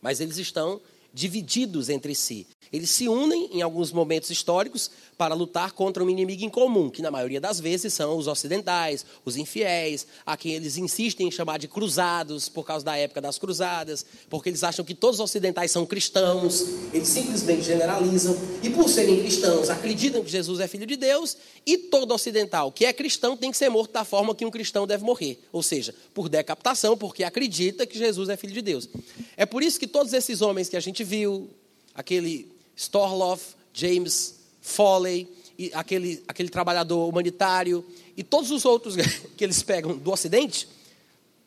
[0.00, 0.80] Mas eles estão
[1.12, 2.46] divididos entre si.
[2.72, 7.02] Eles se unem em alguns momentos históricos para lutar contra um inimigo em comum, que
[7.02, 11.58] na maioria das vezes são os ocidentais, os infiéis, a quem eles insistem em chamar
[11.58, 15.70] de cruzados por causa da época das cruzadas, porque eles acham que todos os ocidentais
[15.70, 20.96] são cristãos, eles simplesmente generalizam e por serem cristãos acreditam que Jesus é filho de
[20.96, 24.50] Deus e todo ocidental que é cristão tem que ser morto da forma que um
[24.50, 28.88] cristão deve morrer, ou seja, por decapitação, porque acredita que Jesus é filho de Deus.
[29.36, 31.50] É por isso que todos esses homens que a gente viu,
[31.94, 35.28] aquele Storloff, James Foley,
[35.72, 37.84] aquele, aquele trabalhador humanitário
[38.16, 38.96] e todos os outros
[39.36, 40.68] que eles pegam do Ocidente,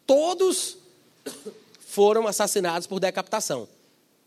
[0.06, 0.78] todos
[1.80, 3.68] foram assassinados por decapitação.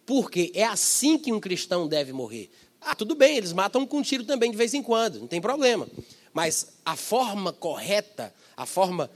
[0.06, 2.50] Porque é assim que um cristão deve morrer.
[2.80, 5.40] Ah, tudo bem, eles matam com um tiro também de vez em quando, não tem
[5.40, 5.86] problema.
[6.32, 9.10] Mas a forma correta, a forma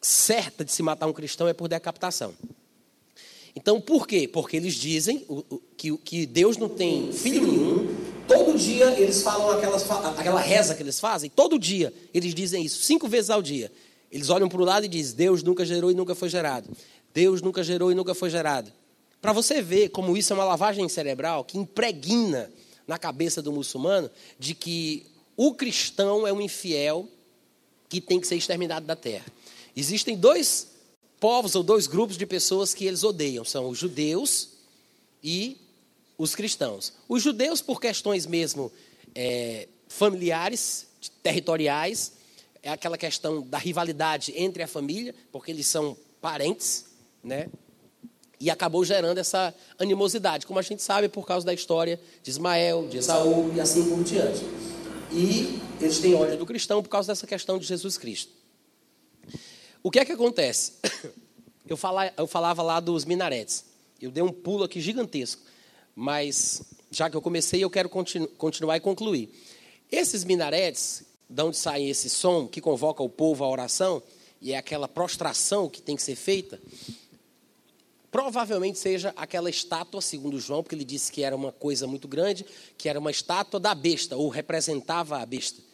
[0.00, 2.34] certa de se matar um cristão é por decapitação.
[3.56, 4.28] Então, por quê?
[4.28, 5.26] Porque eles dizem
[6.04, 7.96] que, Deus não tem filho nenhum.
[8.28, 11.30] Todo dia eles falam aquela reza que eles fazem.
[11.30, 13.72] Todo dia eles dizem isso, cinco vezes ao dia.
[14.12, 16.68] Eles olham para o lado e dizem: Deus nunca gerou e nunca foi gerado.
[17.14, 18.70] Deus nunca gerou e nunca foi gerado.
[19.22, 22.50] Para você ver como isso é uma lavagem cerebral que impregna
[22.86, 27.08] na cabeça do muçulmano de que o cristão é um infiel
[27.88, 29.24] que tem que ser exterminado da terra.
[29.74, 30.75] Existem dois
[31.26, 34.50] povos ou dois grupos de pessoas que eles odeiam: são os judeus
[35.24, 35.56] e
[36.16, 36.92] os cristãos.
[37.08, 38.70] Os judeus, por questões mesmo
[39.12, 40.86] é, familiares,
[41.24, 42.12] territoriais,
[42.62, 46.84] é aquela questão da rivalidade entre a família, porque eles são parentes,
[47.24, 47.48] né?
[48.38, 52.86] E acabou gerando essa animosidade, como a gente sabe por causa da história de Ismael,
[52.86, 54.44] de Esaú e assim por diante.
[55.10, 58.35] E eles têm ódio do cristão por causa dessa questão de Jesus Cristo.
[59.86, 60.72] O que é que acontece?
[61.68, 61.76] Eu,
[62.16, 63.64] eu falava lá dos minaretes.
[64.00, 65.42] Eu dei um pulo aqui gigantesco.
[65.96, 69.28] Mas, já que eu comecei, eu quero continu, continuar e concluir.
[69.90, 74.00] Esses minaretes, de onde sai esse som que convoca o povo à oração,
[74.40, 76.60] e é aquela prostração que tem que ser feita,
[78.12, 82.46] provavelmente seja aquela estátua, segundo João, porque ele disse que era uma coisa muito grande,
[82.78, 85.65] que era uma estátua da besta, ou representava a besta.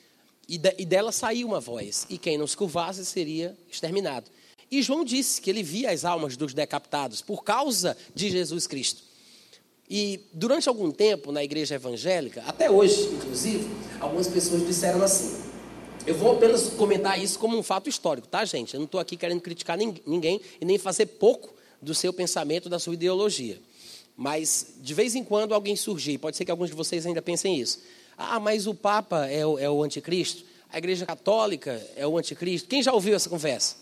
[0.53, 4.27] E, de, e dela saiu uma voz, e quem não se curvasse seria exterminado.
[4.71, 9.03] E João disse que ele via as almas dos decapitados por causa de Jesus Cristo.
[9.89, 13.67] E durante algum tempo na igreja evangélica, até hoje, inclusive,
[13.99, 15.43] algumas pessoas disseram assim.
[16.07, 18.75] Eu vou apenas comentar isso como um fato histórico, tá, gente?
[18.75, 22.79] Eu não estou aqui querendo criticar ninguém e nem fazer pouco do seu pensamento, da
[22.79, 23.59] sua ideologia.
[24.15, 27.59] Mas, de vez em quando, alguém surgir, pode ser que alguns de vocês ainda pensem
[27.59, 27.81] isso.
[28.17, 30.45] Ah, mas o Papa é o, é o anticristo?
[30.71, 32.69] A Igreja Católica é o anticristo?
[32.69, 33.77] Quem já ouviu essa conversa?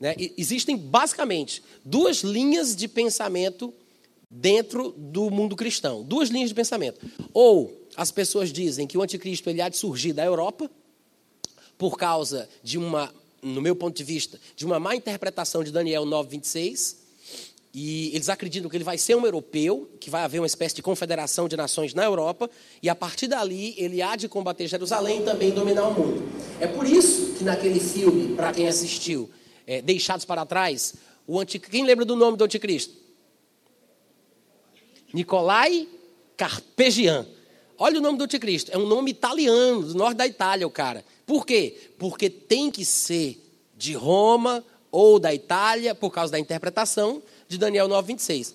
[0.00, 0.14] Né?
[0.36, 3.72] Existem, basicamente, duas linhas de pensamento
[4.30, 6.02] dentro do mundo cristão.
[6.02, 7.00] Duas linhas de pensamento.
[7.32, 10.70] Ou as pessoas dizem que o anticristo ele há de surgir da Europa,
[11.78, 16.04] por causa de uma, no meu ponto de vista, de uma má interpretação de Daniel
[16.04, 17.05] 9, 26,
[17.78, 20.80] e eles acreditam que ele vai ser um europeu, que vai haver uma espécie de
[20.80, 22.48] confederação de nações na Europa,
[22.82, 26.26] e a partir dali ele há de combater Jerusalém e também dominar o mundo.
[26.58, 29.28] É por isso que naquele filme, para quem assistiu,
[29.66, 30.94] é, Deixados para Trás,
[31.26, 31.58] o anti...
[31.58, 32.94] quem lembra do nome do anticristo?
[35.12, 35.86] Nicolai
[36.34, 37.26] Carpegian.
[37.76, 41.04] Olha o nome do anticristo, é um nome italiano, do norte da Itália, o cara.
[41.26, 41.76] Por quê?
[41.98, 43.38] Porque tem que ser
[43.76, 48.54] de Roma ou da Itália, por causa da interpretação, de Daniel 9:26.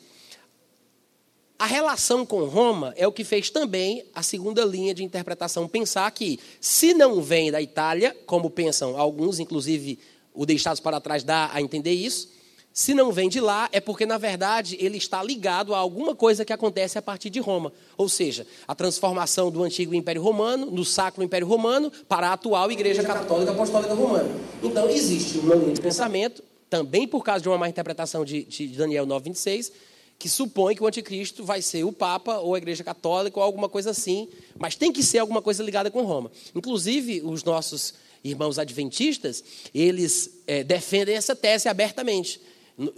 [1.62, 6.10] A relação com Roma é o que fez também a segunda linha de interpretação pensar
[6.10, 10.00] que, se não vem da Itália, como pensam alguns, inclusive
[10.34, 12.30] o Deixados para Trás dá a entender isso,
[12.74, 16.46] se não vem de lá, é porque, na verdade, ele está ligado a alguma coisa
[16.46, 17.72] que acontece a partir de Roma.
[17.98, 22.72] Ou seja, a transformação do antigo Império Romano, no Sacro Império Romano, para a atual
[22.72, 24.30] Igreja Católica Apostólica Romana.
[24.64, 26.42] Então, existe uma linha de pensamento
[26.72, 29.74] também por causa de uma má interpretação de, de Daniel 9,26,
[30.18, 33.68] que supõe que o anticristo vai ser o Papa ou a Igreja Católica ou alguma
[33.68, 36.32] coisa assim, mas tem que ser alguma coisa ligada com Roma.
[36.56, 39.44] Inclusive, os nossos irmãos adventistas,
[39.76, 42.40] eles é, defendem essa tese abertamente.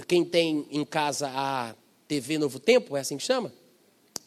[0.08, 1.74] Quem tem em casa a
[2.08, 3.52] TV Novo Tempo, é assim que chama?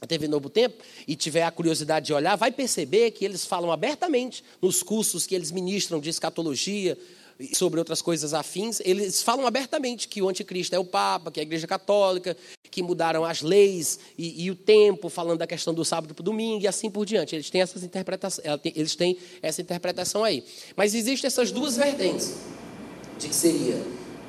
[0.00, 3.70] A TV Novo Tempo, e tiver a curiosidade de olhar, vai perceber que eles falam
[3.70, 6.98] abertamente nos cursos que eles ministram de escatologia,
[7.52, 11.42] sobre outras coisas afins, eles falam abertamente que o anticristo é o Papa, que é
[11.42, 12.36] a Igreja Católica,
[12.70, 16.24] que mudaram as leis e, e o tempo, falando da questão do sábado para o
[16.24, 17.34] domingo e assim por diante.
[17.34, 17.82] Eles têm, essas
[18.74, 20.44] eles têm essa interpretação aí.
[20.74, 22.34] Mas existem essas duas vertentes,
[23.18, 23.82] de que seria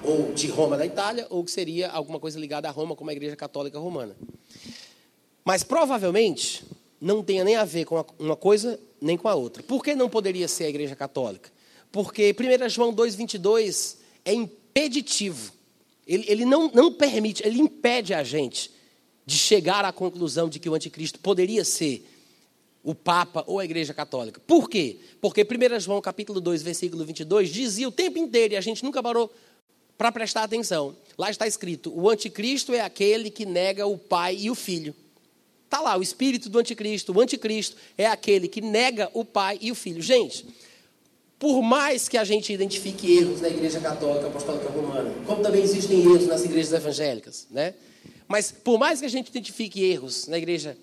[0.04, 3.14] ou de Roma da Itália, ou que seria alguma coisa ligada a Roma, como a
[3.14, 4.16] Igreja Católica Romana.
[5.44, 6.64] Mas provavelmente
[7.00, 9.64] não tenha nem a ver com uma coisa nem com a outra.
[9.64, 11.57] Por que não poderia ser a Igreja Católica?
[11.92, 15.54] Porque 1 João 2,22 é impeditivo.
[16.06, 18.72] Ele, ele não, não permite, ele impede a gente
[19.26, 22.08] de chegar à conclusão de que o anticristo poderia ser
[22.84, 24.40] o Papa ou a Igreja Católica.
[24.48, 24.98] Por quê?
[25.20, 29.04] Porque 1 João capítulo 2, versículo 22, dizia o tempo inteiro, e a gente nunca
[29.04, 29.30] parou
[29.98, 30.96] para prestar atenção.
[31.18, 34.96] Lá está escrito: o anticristo é aquele que nega o Pai e o Filho.
[35.66, 37.12] Está lá, o espírito do anticristo.
[37.12, 40.02] O anticristo é aquele que nega o Pai e o Filho.
[40.02, 40.46] Gente,
[41.40, 46.02] por mais que a gente identifique erros na Igreja Católica Apostólica Romana, como também existem
[46.02, 47.76] erros nas igrejas evangélicas, né?
[48.28, 50.78] Mas por mais que a gente identifique erros na Igreja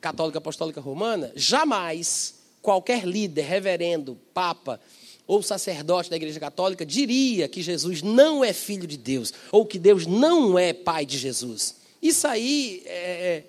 [0.00, 4.80] Católica Apostólica Romana, jamais qualquer líder, reverendo, papa
[5.26, 9.78] ou sacerdote da Igreja Católica diria que Jesus não é filho de Deus ou que
[9.78, 11.76] Deus não é pai de Jesus.
[12.02, 13.42] Isso aí é,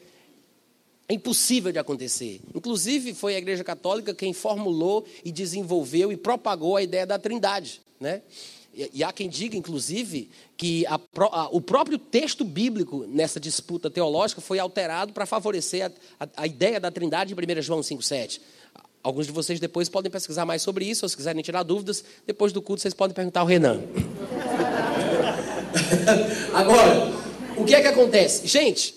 [1.08, 2.42] é impossível de acontecer.
[2.54, 7.82] Inclusive, foi a Igreja Católica quem formulou e desenvolveu e propagou a ideia da trindade.
[8.00, 8.22] Né?
[8.94, 11.00] E, há quem diga, inclusive, que a,
[11.32, 16.80] a, o próprio texto bíblico nessa disputa teológica foi alterado para favorecer a, a, ideia
[16.80, 18.42] da trindade em 1 João 5,7.
[19.02, 22.52] Alguns de vocês depois podem pesquisar mais sobre isso, ou se quiserem tirar dúvidas, depois
[22.52, 23.82] do culto vocês podem perguntar ao Renan.
[26.54, 27.14] Agora,
[27.56, 28.48] o que é que acontece?
[28.48, 28.96] Gente,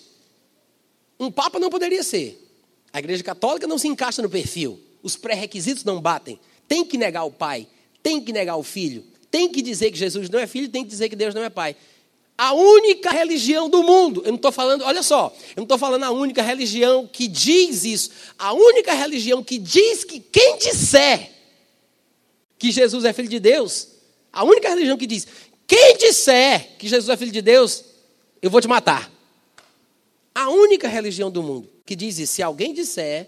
[1.19, 2.45] um papa não poderia ser.
[2.93, 4.79] A igreja católica não se encaixa no perfil.
[5.03, 6.39] Os pré-requisitos não batem.
[6.67, 7.67] Tem que negar o pai,
[8.01, 10.89] tem que negar o filho, tem que dizer que Jesus não é filho, tem que
[10.89, 11.75] dizer que Deus não é pai.
[12.37, 16.03] A única religião do mundo, eu não estou falando, olha só, eu não estou falando
[16.03, 18.11] a única religião que diz isso.
[18.37, 21.31] A única religião que diz que quem disser
[22.57, 23.89] que Jesus é filho de Deus,
[24.31, 25.27] a única religião que diz,
[25.67, 27.83] quem disser que Jesus é filho de Deus,
[28.41, 29.11] eu vou te matar.
[30.39, 33.27] A única religião do mundo que diz isso, se alguém disser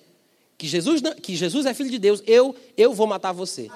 [0.58, 3.68] que Jesus, que Jesus é filho de Deus, eu, eu vou matar você.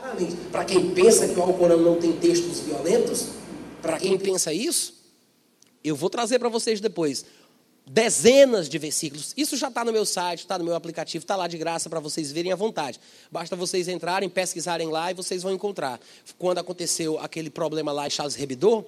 [0.53, 3.27] Para quem pensa que o Alcorão não tem textos violentos,
[3.81, 4.93] para quem pensa isso,
[5.83, 7.25] eu vou trazer para vocês depois
[7.85, 9.33] dezenas de versículos.
[9.37, 11.99] Isso já está no meu site, está no meu aplicativo, está lá de graça para
[11.99, 12.99] vocês verem à vontade.
[13.31, 15.99] Basta vocês entrarem, pesquisarem lá e vocês vão encontrar.
[16.37, 18.85] Quando aconteceu aquele problema lá em Charles Hebdo,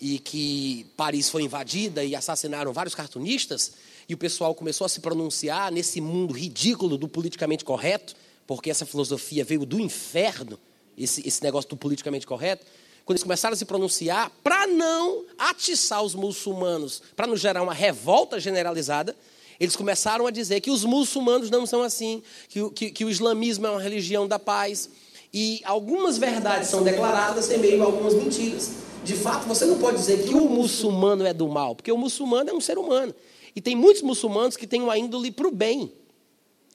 [0.00, 3.72] e que Paris foi invadida e assassinaram vários cartunistas,
[4.08, 8.14] e o pessoal começou a se pronunciar nesse mundo ridículo do politicamente correto,
[8.46, 10.58] porque essa filosofia veio do inferno,
[10.96, 12.64] esse, esse negócio do politicamente correto
[13.08, 17.72] quando eles começaram a se pronunciar, para não atiçar os muçulmanos, para não gerar uma
[17.72, 19.16] revolta generalizada,
[19.58, 23.66] eles começaram a dizer que os muçulmanos não são assim, que, que, que o islamismo
[23.66, 24.90] é uma religião da paz.
[25.32, 28.72] E algumas verdades são declaradas em meio a algumas mentiras.
[29.02, 32.50] De fato, você não pode dizer que o muçulmano é do mal, porque o muçulmano
[32.50, 33.14] é um ser humano.
[33.56, 35.90] E tem muitos muçulmanos que têm uma índole para o bem,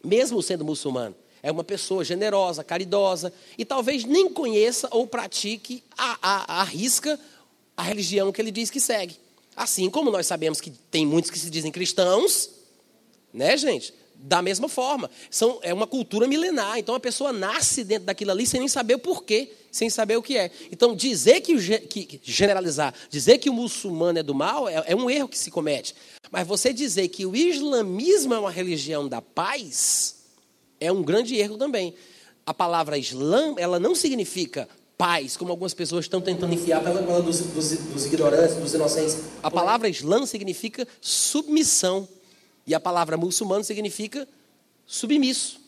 [0.03, 1.13] mesmo sendo muçulmano
[1.43, 7.19] é uma pessoa generosa, caridosa, e talvez nem conheça ou pratique a, a, a risca
[7.75, 9.17] a religião que ele diz que segue.
[9.55, 12.49] Assim como nós sabemos que tem muitos que se dizem cristãos,
[13.33, 13.93] né, gente?
[14.15, 15.11] Da mesma forma.
[15.29, 16.77] São, é uma cultura milenar.
[16.77, 20.23] Então a pessoa nasce dentro daquilo ali sem nem saber o porquê, sem saber o
[20.23, 20.49] que é.
[20.71, 21.57] Então dizer que,
[22.05, 25.51] que generalizar, dizer que o muçulmano é do mal é, é um erro que se
[25.51, 25.93] comete.
[26.31, 30.22] Mas você dizer que o islamismo é uma religião da paz,
[30.85, 31.93] é um grande erro também.
[32.45, 34.67] A palavra Islã, ela não significa
[34.97, 39.17] paz, como algumas pessoas estão tentando enfiar pela goela dos, dos, dos ignorantes, dos inocentes.
[39.41, 42.07] A palavra Islã significa submissão.
[42.65, 44.27] E a palavra muçulmano significa
[44.85, 45.59] submisso.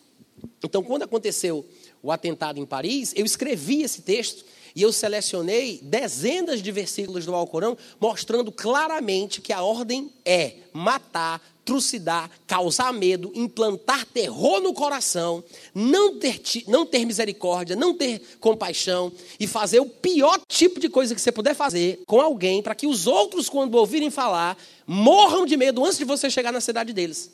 [0.63, 1.65] Então, quando aconteceu
[2.01, 4.45] o atentado em Paris, eu escrevi esse texto
[4.75, 11.41] e eu selecionei dezenas de versículos do Alcorão mostrando claramente que a ordem é matar,
[11.63, 15.41] trucidar, causar medo, implantar terror no coração,
[15.73, 21.15] não ter, não ter misericórdia, não ter compaixão e fazer o pior tipo de coisa
[21.15, 25.55] que você puder fazer com alguém para que os outros, quando ouvirem falar, morram de
[25.55, 27.31] medo antes de você chegar na cidade deles.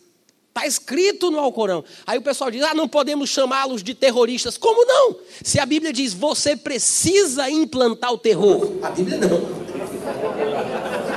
[0.52, 1.82] Está escrito no Alcorão.
[2.06, 4.58] Aí o pessoal diz: ah, não podemos chamá-los de terroristas.
[4.58, 5.16] Como não?
[5.41, 8.70] Se a Bíblia diz você precisa implantar o terror.
[8.84, 9.38] A Bíblia não.
[9.38, 9.39] A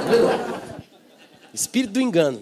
[0.03, 0.55] Bíblia não.
[1.53, 2.41] Espírito do engano.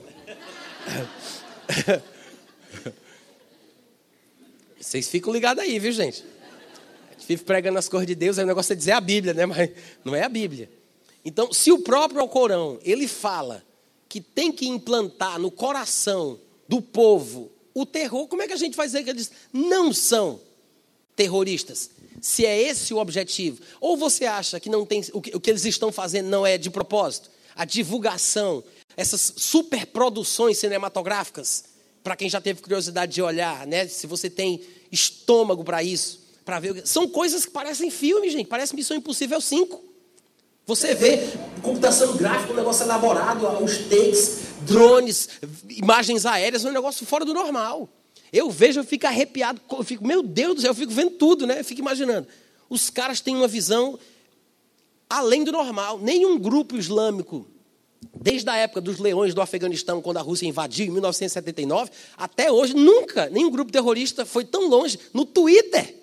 [4.78, 6.22] Vocês ficam ligados aí, viu, gente?
[7.26, 9.46] Vive pregando as cores de Deus, aí o negócio é dizer a Bíblia, né?
[9.46, 9.70] Mas
[10.04, 10.68] não é a Bíblia.
[11.24, 13.64] Então, se o próprio Alcorão, ele fala
[14.08, 16.38] que tem que implantar no coração
[16.68, 20.40] do povo o terror, como é que a gente vai dizer que eles não são
[21.16, 21.90] terroristas?
[22.20, 23.60] Se é esse o objetivo.
[23.80, 26.58] Ou você acha que não tem o que, o que eles estão fazendo não é
[26.58, 27.30] de propósito?
[27.56, 28.62] A divulgação,
[28.96, 31.64] essas superproduções cinematográficas,
[32.02, 33.86] para quem já teve curiosidade de olhar, né?
[33.88, 34.60] Se você tem
[34.90, 39.82] estômago para isso, para ver, são coisas que parecem filme, gente, parece Missão Impossível 5.
[40.66, 41.18] Você vê
[41.60, 45.28] computação gráfica, um negócio elaborado, os takes, drones,
[45.68, 47.88] imagens aéreas, um negócio fora do normal.
[48.32, 51.46] Eu vejo, eu fico arrepiado, eu fico, meu Deus do céu, eu fico vendo tudo,
[51.46, 51.60] né?
[51.60, 52.26] Eu fico imaginando.
[52.68, 53.98] Os caras têm uma visão
[55.08, 55.98] além do normal.
[55.98, 57.46] Nenhum grupo islâmico,
[58.18, 62.74] desde a época dos leões do Afeganistão, quando a Rússia invadiu, em 1979, até hoje,
[62.74, 65.94] nunca nenhum grupo terrorista foi tão longe no Twitter,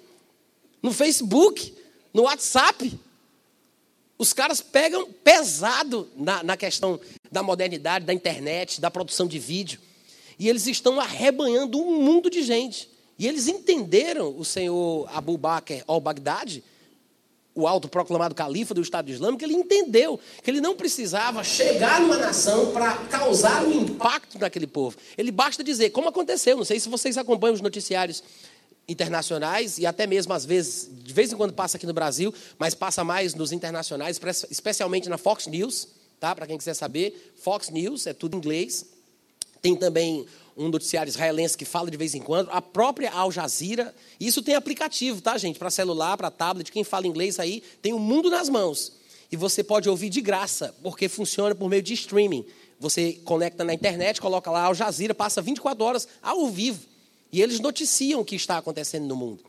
[0.84, 1.74] no Facebook,
[2.14, 2.99] no WhatsApp.
[4.20, 6.99] Os caras pegam pesado na, na questão
[7.32, 9.80] da modernidade, da internet, da produção de vídeo.
[10.38, 12.89] E eles estão arrebanhando um mundo de gente.
[13.17, 16.63] E eles entenderam o senhor Abu Bakr al-Baghdadi,
[17.53, 22.71] o autoproclamado califa do Estado Islâmico, ele entendeu que ele não precisava chegar numa nação
[22.71, 24.95] para causar um impacto naquele povo.
[25.17, 28.23] Ele basta dizer, como aconteceu, não sei se vocês acompanham os noticiários
[28.88, 32.73] internacionais e até mesmo às vezes, de vez em quando passa aqui no Brasil, mas
[32.73, 34.19] passa mais nos internacionais,
[34.49, 35.88] especialmente na Fox News,
[36.20, 36.36] tá?
[36.36, 38.86] Para quem quiser saber, Fox News é tudo em inglês.
[39.61, 43.95] Tem também um noticiário israelense que fala de vez em quando, a própria Al Jazeera.
[44.20, 45.57] Isso tem aplicativo, tá, gente?
[45.57, 48.91] Para celular, para tablet, quem fala inglês aí tem o mundo nas mãos.
[49.32, 52.45] E você pode ouvir de graça, porque funciona por meio de streaming.
[52.80, 56.82] Você conecta na internet, coloca lá Al Jazeera, passa 24 horas ao vivo.
[57.32, 59.43] E eles noticiam o que está acontecendo no mundo.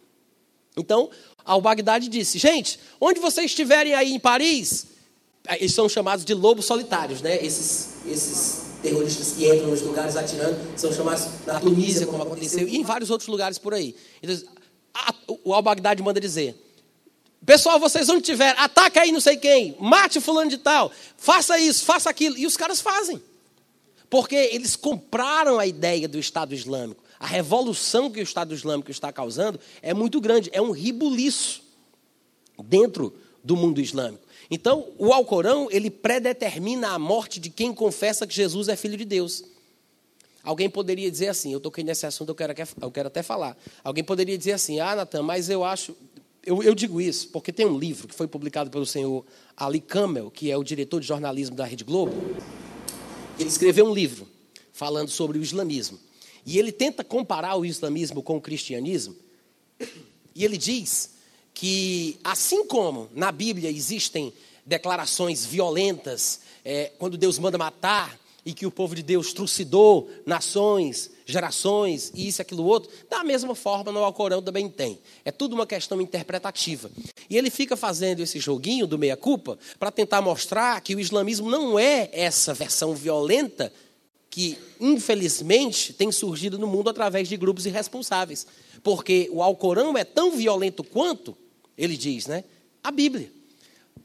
[0.76, 1.10] Então,
[1.44, 4.86] al-Baghdadi disse: gente, onde vocês estiverem aí em Paris,
[5.48, 7.44] eles são chamados de lobos solitários, né?
[7.44, 12.76] Esses, esses terroristas que entram nos lugares atirando são chamados na Tunísia, como aconteceu, e
[12.76, 13.94] em vários outros lugares por aí.
[14.22, 14.36] Então,
[14.94, 15.14] a,
[15.44, 16.56] o al-Baghdadi manda dizer:
[17.44, 21.84] Pessoal, vocês onde estiver, ataca aí não sei quem, mate fulano de tal, faça isso,
[21.84, 22.36] faça aquilo.
[22.36, 23.20] E os caras fazem.
[24.10, 27.02] Porque eles compraram a ideia do Estado Islâmico.
[27.18, 31.62] A revolução que o Estado Islâmico está causando é muito grande, é um ribuliço
[32.64, 34.22] dentro do mundo islâmico.
[34.50, 39.04] Então, o Alcorão, ele predetermina a morte de quem confessa que Jesus é filho de
[39.04, 39.44] Deus.
[40.42, 43.56] Alguém poderia dizer assim, eu toquei nesse assunto, eu quero, eu quero até falar.
[43.84, 45.94] Alguém poderia dizer assim, ah, Natan, mas eu acho.
[46.44, 49.24] Eu, eu, digo isso porque tem um livro que foi publicado pelo senhor
[49.54, 52.12] Ali Campbell, que é o diretor de jornalismo da Rede Globo.
[53.38, 54.26] Ele escreveu um livro
[54.72, 55.98] falando sobre o islamismo.
[56.44, 59.14] E ele tenta comparar o islamismo com o cristianismo.
[60.34, 61.19] E ele diz
[61.54, 64.32] que, assim como na Bíblia existem
[64.64, 71.10] declarações violentas, é, quando Deus manda matar, e que o povo de Deus trucidou nações,
[71.26, 74.98] gerações, e isso, aquilo, outro, da mesma forma no Alcorão também tem.
[75.24, 76.90] É tudo uma questão interpretativa.
[77.28, 81.78] E ele fica fazendo esse joguinho do meia-culpa para tentar mostrar que o islamismo não
[81.78, 83.72] é essa versão violenta
[84.30, 88.46] que, infelizmente, tem surgido no mundo através de grupos irresponsáveis.
[88.82, 91.36] Porque o Alcorão é tão violento quanto,
[91.76, 92.44] ele diz, né?
[92.82, 93.30] A Bíblia.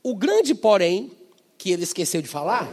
[0.04, 1.12] O grande porém,
[1.58, 2.72] que ele esqueceu de falar,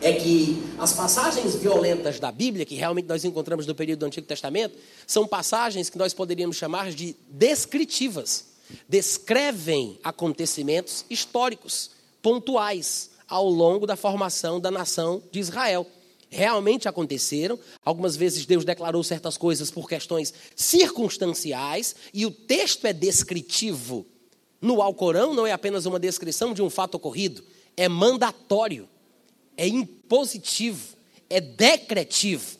[0.00, 4.26] é que as passagens violentas da Bíblia, que realmente nós encontramos no período do Antigo
[4.26, 8.46] Testamento, são passagens que nós poderíamos chamar de descritivas.
[8.88, 11.90] Descrevem acontecimentos históricos,
[12.20, 15.86] pontuais, ao longo da formação da nação de Israel
[16.32, 17.58] realmente aconteceram.
[17.84, 24.06] Algumas vezes Deus declarou certas coisas por questões circunstanciais e o texto é descritivo.
[24.60, 27.44] No Alcorão não é apenas uma descrição de um fato ocorrido,
[27.76, 28.88] é mandatório,
[29.56, 30.96] é impositivo,
[31.28, 32.58] é decretivo.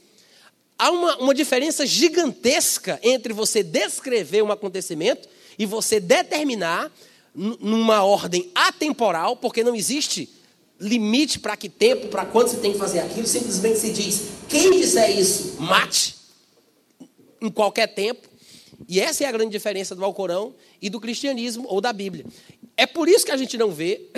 [0.79, 6.93] Há uma, uma diferença gigantesca entre você descrever um acontecimento e você determinar
[7.35, 10.29] numa ordem atemporal, porque não existe
[10.83, 14.73] limite para que tempo, para quando você tem que fazer aquilo, simplesmente se diz: quem
[14.73, 16.17] disser isso, mate,
[17.41, 18.29] em qualquer tempo.
[18.89, 22.27] E essa é a grande diferença do Alcorão e do cristianismo ou da Bíblia.
[22.77, 24.11] É por isso que a gente não vê,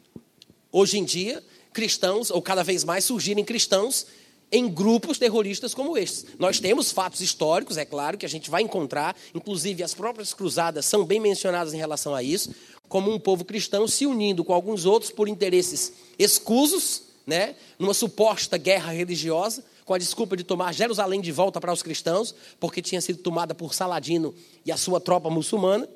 [0.70, 1.42] hoje em dia,
[1.72, 4.06] cristãos, ou cada vez mais surgirem cristãos
[4.52, 6.26] em grupos terroristas como estes.
[6.38, 10.84] Nós temos fatos históricos, é claro, que a gente vai encontrar, inclusive as próprias cruzadas
[10.84, 12.54] são bem mencionadas em relação a isso,
[12.88, 18.58] como um povo cristão se unindo com alguns outros por interesses escusos, né, numa suposta
[18.58, 23.00] guerra religiosa, com a desculpa de tomar Jerusalém de volta para os cristãos, porque tinha
[23.00, 25.88] sido tomada por Saladino e a sua tropa muçulmana.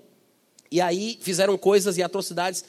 [0.71, 2.65] E aí fizeram coisas e atrocidades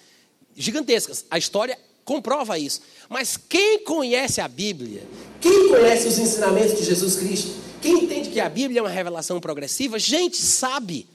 [0.56, 1.26] gigantescas.
[1.30, 2.82] A história comprova isso.
[3.10, 5.04] Mas quem conhece a Bíblia,
[5.42, 7.52] quem conhece os ensinamentos de Jesus Cristo,
[7.82, 11.08] quem entende que a Bíblia é uma revelação progressiva, gente sabe.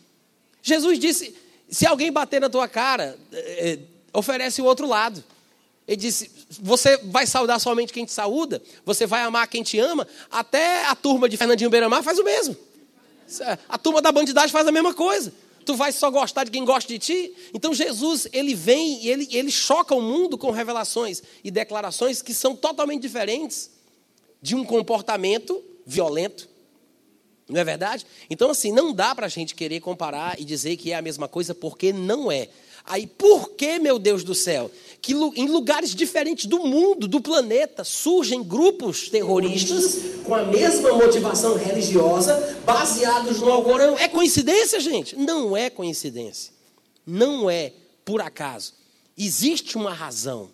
[0.62, 1.34] Jesus disse:
[1.73, 3.79] se alguém bater na tua cara, é,
[4.12, 5.25] oferece o outro lado.
[5.89, 10.07] Ele disse: você vai saudar somente quem te saúda, você vai amar quem te ama,
[10.31, 12.55] até a turma de Fernandinho Beiramar faz o mesmo.
[13.68, 15.33] A turma da bandidagem faz a mesma coisa.
[15.64, 17.35] Tu vai só gostar de quem gosta de ti?
[17.55, 22.35] Então Jesus, ele vem e ele, ele choca o mundo com revelações e declarações que
[22.35, 23.70] são totalmente diferentes
[24.43, 26.49] de um comportamento violento.
[27.53, 28.07] Não é verdade?
[28.28, 31.28] Então, assim, não dá para a gente querer comparar e dizer que é a mesma
[31.28, 32.48] coisa, porque não é.
[32.84, 37.84] Aí, por que, meu Deus do céu, que em lugares diferentes do mundo, do planeta,
[37.84, 43.96] surgem grupos terroristas com a mesma motivação religiosa, baseados no Alcorão?
[43.98, 45.14] É coincidência, gente?
[45.14, 46.53] Não é coincidência.
[47.07, 47.72] Não é
[48.05, 48.74] por acaso.
[49.16, 50.50] Existe uma razão.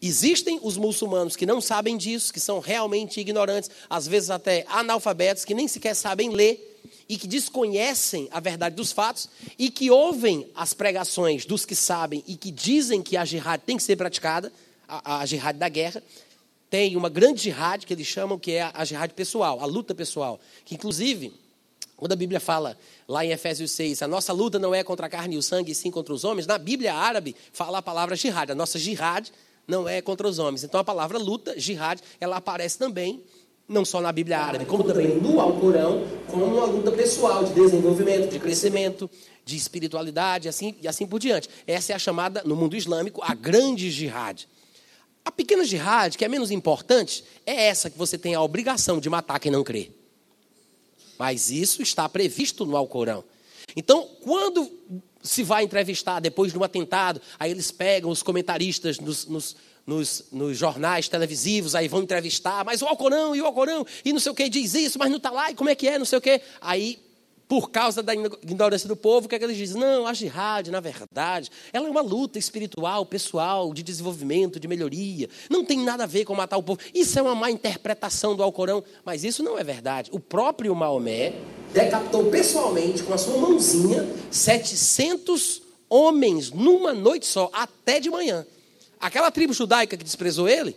[0.00, 5.44] Existem os muçulmanos que não sabem disso, que são realmente ignorantes, às vezes até analfabetos,
[5.44, 6.64] que nem sequer sabem ler
[7.08, 9.28] e que desconhecem a verdade dos fatos
[9.58, 13.76] e que ouvem as pregações dos que sabem e que dizem que a jihad tem
[13.76, 14.52] que ser praticada,
[14.86, 16.02] a, a jihad da guerra.
[16.70, 20.38] Tem uma grande jihad que eles chamam que é a jihad pessoal, a luta pessoal,
[20.64, 21.32] que inclusive
[21.96, 22.78] quando a Bíblia fala
[23.08, 25.72] lá em Efésios 6, a nossa luta não é contra a carne e o sangue,
[25.72, 28.52] e sim contra os homens, na Bíblia árabe fala a palavra jihad.
[28.52, 29.28] A nossa jihad
[29.68, 30.64] não é contra os homens.
[30.64, 33.22] Então a palavra luta, jihad, ela aparece também
[33.68, 38.30] não só na Bíblia árabe, como também no Alcorão, como uma luta pessoal de desenvolvimento,
[38.30, 39.10] de crescimento,
[39.44, 41.50] de espiritualidade assim, e assim por diante.
[41.66, 44.48] Essa é a chamada, no mundo islâmico, a grande jihad.
[45.22, 49.10] A pequena jihad, que é menos importante, é essa que você tem a obrigação de
[49.10, 49.92] matar quem não crê.
[51.18, 53.22] Mas isso está previsto no Alcorão.
[53.76, 54.70] Então, quando
[55.22, 59.56] se vai entrevistar depois de um atentado, aí eles pegam os comentaristas nos, nos
[59.88, 64.20] nos, nos, jornais televisivos, aí vão entrevistar, mas o Alcorão e o Alcorão, e não
[64.20, 66.04] sei o que diz isso, mas não está lá, e como é que é, não
[66.04, 66.42] sei o que.
[66.60, 66.98] Aí,
[67.48, 69.80] por causa da ignorância do povo, o que, é que eles dizem?
[69.80, 75.30] Não, a jihad, na verdade, ela é uma luta espiritual, pessoal, de desenvolvimento, de melhoria.
[75.48, 76.78] Não tem nada a ver com matar o povo.
[76.92, 80.10] Isso é uma má interpretação do Alcorão, mas isso não é verdade.
[80.12, 81.32] O próprio Maomé
[81.72, 88.46] decapitou pessoalmente, com a sua mãozinha, 700 homens numa noite só, até de manhã.
[89.00, 90.76] Aquela tribo judaica que desprezou ele,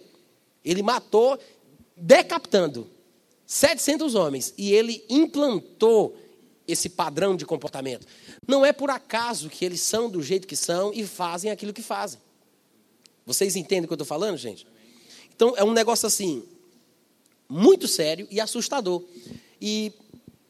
[0.64, 1.40] ele matou
[1.98, 2.88] decapitando
[3.46, 6.16] 700 homens e ele implantou
[6.68, 8.08] esse padrão de comportamento.
[8.48, 11.82] Não é por acaso que eles são do jeito que são e fazem aquilo que
[11.82, 12.20] fazem.
[13.26, 14.66] Vocês entendem o que eu estou falando, gente?
[15.36, 16.44] Então é um negócio assim,
[17.50, 19.04] muito sério e assustador.
[19.60, 19.92] E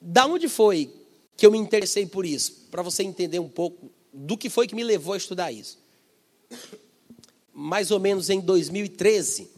[0.01, 0.91] da onde foi
[1.37, 2.67] que eu me interessei por isso?
[2.71, 5.79] Para você entender um pouco do que foi que me levou a estudar isso
[7.53, 9.49] mais ou menos em 2013,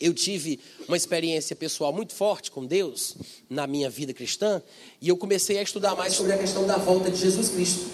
[0.00, 3.16] eu tive uma experiência pessoal muito forte com Deus
[3.48, 4.62] na minha vida cristã
[5.00, 7.86] e eu comecei a estudar mais sobre a questão da volta de Jesus Cristo.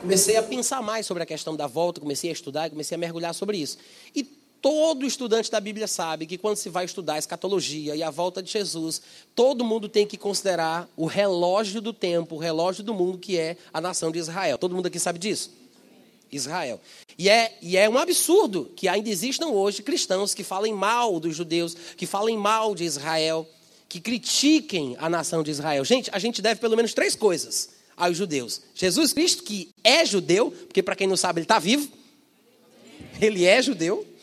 [0.00, 3.34] Comecei a pensar mais sobre a questão da volta, comecei a estudar, comecei a mergulhar
[3.34, 3.78] sobre isso.
[4.14, 4.22] E
[4.64, 8.42] todo estudante da Bíblia sabe que quando se vai estudar a escatologia e a volta
[8.42, 9.02] de Jesus,
[9.34, 13.58] todo mundo tem que considerar o relógio do tempo, o relógio do mundo que é
[13.74, 14.56] a nação de Israel.
[14.56, 15.50] Todo mundo aqui sabe disso?
[16.32, 16.80] Israel.
[17.18, 21.36] E é, e é um absurdo que ainda existam hoje cristãos que falem mal dos
[21.36, 23.46] judeus, que falem mal de Israel,
[23.86, 25.84] que critiquem a nação de Israel.
[25.84, 30.50] Gente, a gente deve pelo menos três coisas aos judeus: Jesus Cristo, que é judeu,
[30.50, 31.86] porque para quem não sabe, ele está vivo,
[33.20, 34.13] ele é judeu.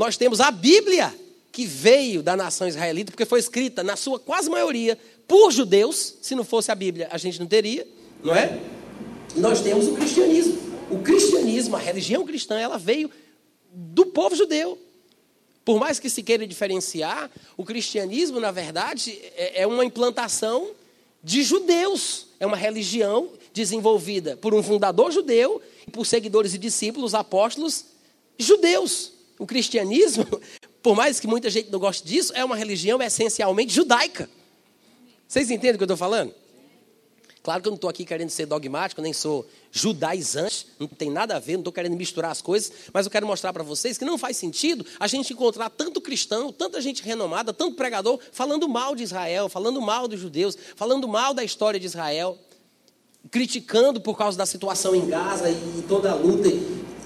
[0.00, 1.14] Nós temos a Bíblia,
[1.52, 4.98] que veio da nação israelita, porque foi escrita, na sua quase maioria,
[5.28, 6.14] por judeus.
[6.22, 7.86] Se não fosse a Bíblia, a gente não teria,
[8.24, 8.58] não é?
[9.36, 13.10] E nós temos o cristianismo o cristianismo, a religião cristã, ela veio
[13.72, 14.78] do povo judeu.
[15.64, 20.70] Por mais que se queira diferenciar, o cristianismo, na verdade, é, é uma implantação
[21.22, 22.28] de judeus.
[22.40, 27.84] É uma religião desenvolvida por um fundador judeu e por seguidores e discípulos, apóstolos
[28.38, 29.19] judeus.
[29.40, 30.26] O cristianismo,
[30.82, 34.28] por mais que muita gente não goste disso, é uma religião essencialmente judaica.
[35.26, 36.34] Vocês entendem o que eu estou falando?
[37.42, 41.36] Claro que eu não estou aqui querendo ser dogmático, nem sou judaizante, não tem nada
[41.36, 44.04] a ver, não estou querendo misturar as coisas, mas eu quero mostrar para vocês que
[44.04, 48.94] não faz sentido a gente encontrar tanto cristão, tanta gente renomada, tanto pregador, falando mal
[48.94, 52.36] de Israel, falando mal dos judeus, falando mal da história de Israel,
[53.30, 56.50] criticando por causa da situação em Gaza e toda a luta.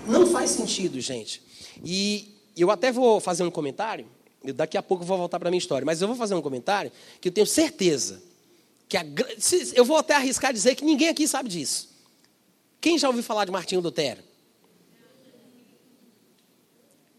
[0.05, 1.45] Não faz sentido, gente.
[1.83, 4.07] E eu até vou fazer um comentário,
[4.55, 6.43] daqui a pouco eu vou voltar para a minha história, mas eu vou fazer um
[6.43, 8.22] comentário que eu tenho certeza
[8.89, 9.05] que a,
[9.75, 11.89] eu vou até arriscar dizer que ninguém aqui sabe disso.
[12.81, 14.22] Quem já ouviu falar de Martinho Lutero?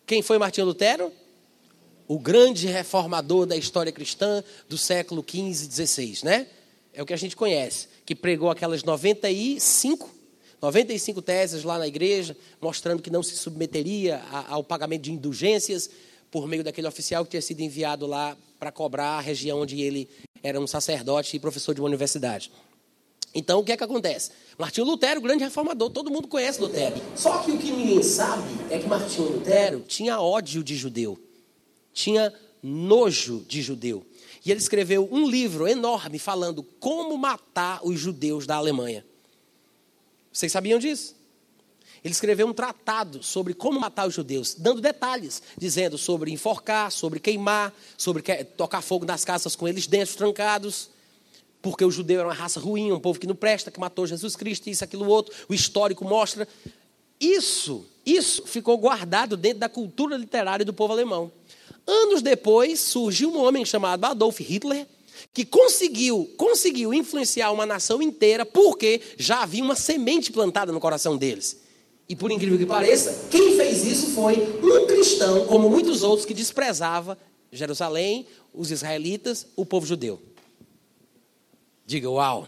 [0.05, 1.11] Quem foi Martinho Lutero?
[2.07, 6.47] O grande reformador da história cristã do século XV e XVI, né?
[6.93, 10.14] É o que a gente conhece, que pregou aquelas 95,
[10.65, 15.89] 95 teses lá na igreja, mostrando que não se submeteria ao pagamento de indulgências
[16.31, 20.09] por meio daquele oficial que tinha sido enviado lá para cobrar a região onde ele
[20.41, 22.51] era um sacerdote e professor de uma universidade.
[23.33, 24.31] Então, o que é que acontece?
[24.57, 26.95] Martinho Lutero, grande reformador, todo mundo conhece Lutero.
[27.15, 31.19] Só que o que ninguém sabe é que Martinho Lutero tinha ódio de judeu,
[31.93, 34.03] tinha nojo de judeu.
[34.43, 39.05] E ele escreveu um livro enorme falando como matar os judeus da Alemanha.
[40.35, 41.15] Vocês sabiam disso?
[42.03, 47.19] Ele escreveu um tratado sobre como matar os judeus, dando detalhes, dizendo sobre enforcar, sobre
[47.19, 50.89] queimar, sobre tocar fogo nas casas com eles dentro, trancados
[51.61, 54.35] porque o judeu era uma raça ruim, um povo que não presta, que matou Jesus
[54.35, 55.33] Cristo, isso, aquilo, outro.
[55.49, 56.47] O histórico mostra.
[57.19, 61.31] Isso, isso ficou guardado dentro da cultura literária do povo alemão.
[61.87, 64.85] Anos depois, surgiu um homem chamado Adolf Hitler,
[65.33, 71.17] que conseguiu, conseguiu influenciar uma nação inteira, porque já havia uma semente plantada no coração
[71.17, 71.61] deles.
[72.07, 76.33] E por incrível que pareça, quem fez isso foi um cristão, como muitos outros, que
[76.33, 77.17] desprezava
[77.51, 80.21] Jerusalém, os israelitas, o povo judeu.
[81.85, 82.47] Diga uau.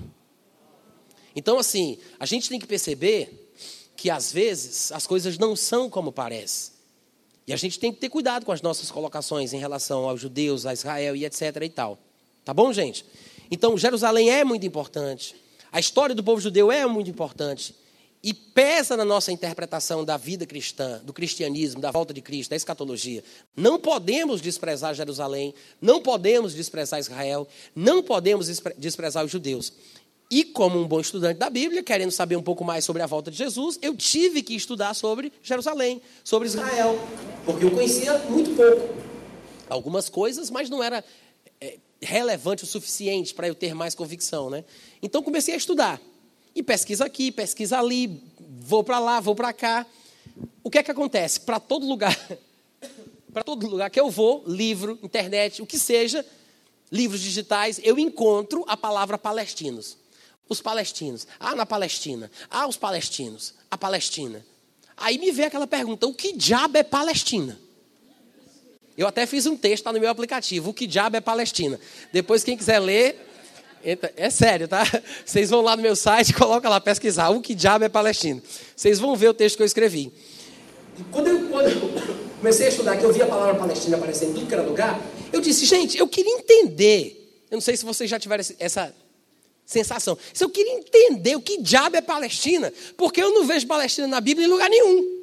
[1.35, 3.51] Então, assim, a gente tem que perceber
[3.95, 6.71] que às vezes as coisas não são como parece.
[7.47, 10.65] E a gente tem que ter cuidado com as nossas colocações em relação aos judeus,
[10.65, 11.97] a Israel e etc e tal.
[12.47, 13.03] Tá bom, gente?
[13.51, 15.35] Então, Jerusalém é muito importante.
[15.69, 17.75] A história do povo judeu é muito importante.
[18.23, 22.55] E pesa na nossa interpretação da vida cristã, do cristianismo, da volta de Cristo, da
[22.55, 23.21] escatologia.
[23.53, 27.45] Não podemos desprezar Jerusalém, não podemos desprezar Israel,
[27.75, 29.73] não podemos desprezar os judeus.
[30.31, 33.29] E como um bom estudante da Bíblia, querendo saber um pouco mais sobre a volta
[33.29, 36.97] de Jesus, eu tive que estudar sobre Jerusalém, sobre Israel,
[37.43, 39.05] porque eu conhecia muito pouco.
[39.69, 41.03] Algumas coisas, mas não era
[42.01, 44.63] relevante o suficiente para eu ter mais convicção, né?
[45.01, 46.01] Então comecei a estudar.
[46.55, 48.21] E pesquisa aqui, pesquisa ali,
[48.59, 49.85] vou para lá, vou para cá.
[50.63, 51.39] O que é que acontece?
[51.41, 52.15] Para todo lugar,
[53.31, 56.25] para todo lugar que eu vou, livro, internet, o que seja,
[56.91, 59.97] livros digitais, eu encontro a palavra palestinos.
[60.49, 61.27] Os palestinos.
[61.39, 62.31] Ah, na Palestina.
[62.49, 63.53] Ah, os palestinos.
[63.69, 64.45] A Palestina.
[64.95, 67.59] Aí me vem aquela pergunta: o que diabo é Palestina?
[68.97, 70.71] Eu até fiz um texto, está no meu aplicativo.
[70.71, 71.79] O que diabo é Palestina?
[72.11, 73.15] Depois, quem quiser ler,
[74.15, 74.83] é sério, tá?
[75.25, 77.29] Vocês vão lá no meu site, coloca lá, pesquisar.
[77.29, 78.41] O que diabo é Palestina?
[78.75, 80.11] Vocês vão ver o texto que eu escrevi.
[81.11, 81.93] Quando eu, quando eu
[82.37, 84.99] comecei a estudar, que eu vi a palavra Palestina aparecendo em tudo que era lugar,
[85.31, 87.45] eu disse, gente, eu queria entender.
[87.51, 88.93] Eu não sei se vocês já tiveram essa
[89.63, 90.17] sensação.
[90.33, 94.19] Se eu queria entender o que diabo é Palestina, porque eu não vejo Palestina na
[94.19, 95.16] Bíblia em lugar nenhum.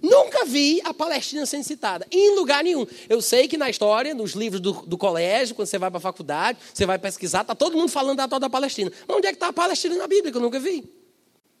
[0.00, 2.86] Nunca vi a Palestina sendo citada, em lugar nenhum.
[3.08, 6.00] Eu sei que na história, nos livros do, do colégio, quando você vai para a
[6.00, 8.90] faculdade, você vai pesquisar, está todo mundo falando da tal da Palestina.
[9.06, 10.88] Mas onde é que está a Palestina na Bíblia, que eu nunca vi?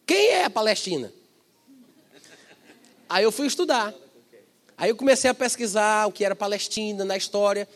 [0.06, 1.12] Quem é a Palestina?
[3.08, 3.94] Aí eu fui estudar.
[4.76, 7.68] Aí eu comecei a pesquisar o que era Palestina na história.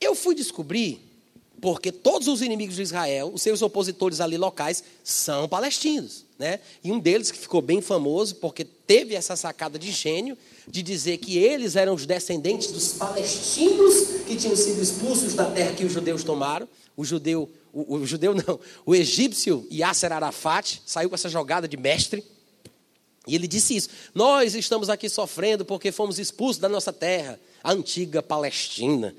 [0.00, 1.07] Eu fui descobrir
[1.60, 6.24] porque todos os inimigos de Israel, os seus opositores ali locais, são palestinos.
[6.38, 6.60] Né?
[6.84, 10.38] E um deles que ficou bem famoso, porque teve essa sacada de gênio,
[10.68, 15.74] de dizer que eles eram os descendentes dos palestinos que tinham sido expulsos da terra
[15.74, 16.68] que os judeus tomaram.
[16.96, 21.76] O judeu, o, o judeu não, o egípcio Yasser Arafat saiu com essa jogada de
[21.76, 22.24] mestre.
[23.26, 27.72] E ele disse isso: Nós estamos aqui sofrendo porque fomos expulsos da nossa terra, a
[27.72, 29.14] antiga Palestina.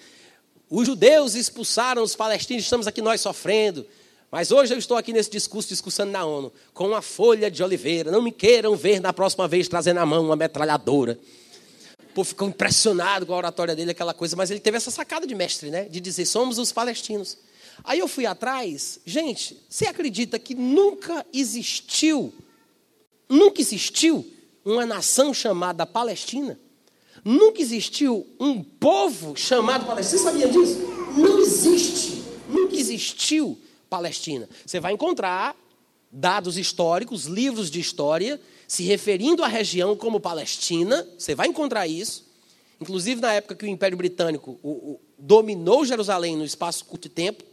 [0.69, 3.85] Os judeus expulsaram os palestinos, estamos aqui nós sofrendo.
[4.31, 8.11] Mas hoje eu estou aqui nesse discurso, discussando na ONU, com uma folha de oliveira.
[8.11, 11.19] Não me queiram ver na próxima vez trazendo na mão uma metralhadora.
[12.13, 14.35] Povo ficou impressionado com a oratória dele, aquela coisa.
[14.35, 15.85] Mas ele teve essa sacada de mestre, né?
[15.85, 17.39] De dizer, somos os palestinos.
[17.83, 18.99] Aí eu fui atrás.
[19.03, 22.31] Gente, você acredita que nunca existiu,
[23.27, 24.31] nunca existiu
[24.63, 26.59] uma nação chamada Palestina?
[27.23, 30.17] Nunca existiu um povo chamado Palestina.
[30.17, 30.79] Você sabia disso?
[31.17, 32.23] Não existe.
[32.47, 33.57] Nunca existiu
[33.89, 34.47] Palestina.
[34.65, 35.55] Você vai encontrar
[36.11, 41.07] dados históricos, livros de história, se referindo à região como Palestina.
[41.17, 42.25] Você vai encontrar isso.
[42.81, 47.09] Inclusive, na época que o Império Britânico o, o, dominou Jerusalém no espaço curto de
[47.09, 47.43] tempo,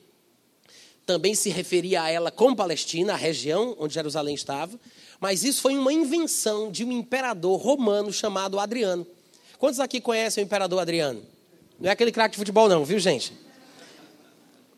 [1.04, 4.78] também se referia a ela como Palestina, a região onde Jerusalém estava.
[5.20, 9.06] Mas isso foi uma invenção de um imperador romano chamado Adriano.
[9.58, 11.22] Quantos aqui conhecem o imperador Adriano?
[11.80, 13.32] Não é aquele craque de futebol, não, viu, gente?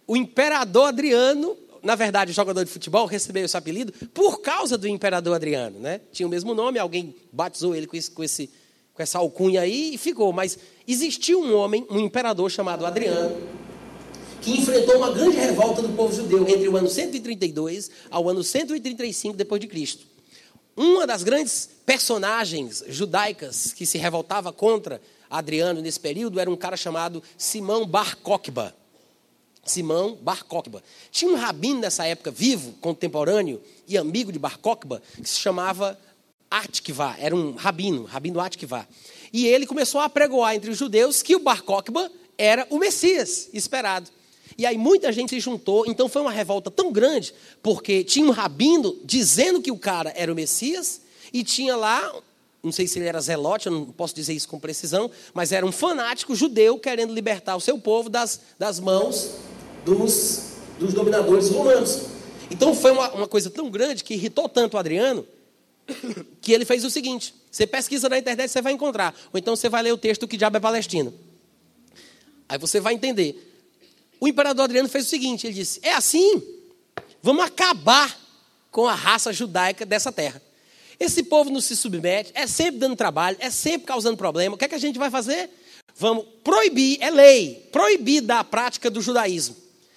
[0.07, 5.35] O imperador Adriano, na verdade, jogador de futebol recebeu esse apelido por causa do imperador
[5.35, 5.79] Adriano.
[5.79, 6.01] Né?
[6.12, 8.51] Tinha o mesmo nome, alguém batizou ele com, esse, com, esse,
[8.95, 10.33] com essa alcunha aí e ficou.
[10.33, 13.37] Mas existiu um homem, um imperador chamado Adriano,
[14.41, 19.37] que enfrentou uma grande revolta do povo judeu entre o ano 132 ao ano 135
[19.37, 20.07] depois de Cristo.
[20.79, 26.76] Uma das grandes personagens judaicas que se revoltava contra Adriano nesse período era um cara
[26.76, 28.72] chamado Simão Bar Kokhba.
[29.64, 30.81] Simão Bar Kokhba.
[31.11, 35.99] Tinha um rabino nessa época vivo, contemporâneo e amigo de Bar Kokhba, que se chamava
[36.49, 38.87] Atkivá, era um rabino, rabino Atkivá.
[39.33, 42.09] E ele começou a pregoar entre os judeus que o Bar Kokhba
[42.39, 44.09] era o Messias esperado.
[44.59, 47.33] E aí muita gente se juntou, então foi uma revolta tão grande,
[47.63, 51.01] porque tinha um rabino dizendo que o cara era o Messias,
[51.33, 52.13] e tinha lá,
[52.61, 55.65] não sei se ele era zelote, eu não posso dizer isso com precisão, mas era
[55.65, 59.35] um fanático judeu querendo libertar o seu povo das, das mãos
[59.85, 62.07] dos, dos dominadores romanos.
[62.51, 65.25] Então foi uma, uma coisa tão grande que irritou tanto o Adriano,
[66.43, 69.15] que ele fez o seguinte: você pesquisa na internet, você vai encontrar.
[69.33, 71.13] Ou então você vai ler o texto que diabo é Palestina.
[72.49, 73.47] Aí você vai entender.
[74.21, 76.43] O imperador Adriano fez o seguinte: ele disse: é assim,
[77.23, 78.19] vamos acabar
[78.71, 80.43] com a raça judaica dessa terra.
[80.99, 84.55] Esse povo não se submete, é sempre dando trabalho, é sempre causando problema.
[84.55, 85.49] O que é que a gente vai fazer?
[85.95, 89.57] Vamos proibir, é lei, proibir da prática do judaísmo.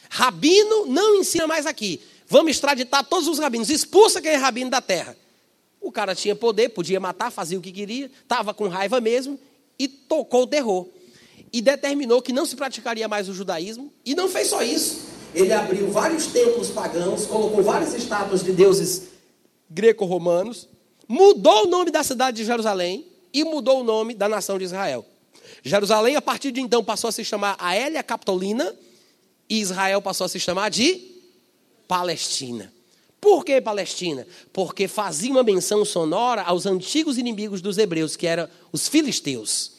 [0.10, 2.02] Rabino não ensina mais aqui.
[2.28, 5.18] Vamos extraditar todos os rabinos, expulsa quem é rabino da terra.
[5.80, 9.40] O cara tinha poder, podia matar, fazia o que queria, estava com raiva mesmo
[9.78, 10.88] e tocou o terror.
[11.52, 13.92] E determinou que não se praticaria mais o judaísmo.
[14.06, 15.02] E não fez só isso.
[15.34, 19.04] Ele abriu vários templos pagãos, colocou várias estátuas de deuses
[19.70, 20.68] greco-romanos,
[21.08, 25.06] mudou o nome da cidade de Jerusalém e mudou o nome da nação de Israel.
[25.64, 28.76] Jerusalém, a partir de então, passou a se chamar Aélia Capitolina
[29.50, 31.12] e Israel passou a se chamar de
[31.88, 32.74] Palestina.
[33.20, 34.26] Por que Palestina?
[34.52, 39.74] Porque fazia uma menção sonora aos antigos inimigos dos hebreus, que eram os filisteus.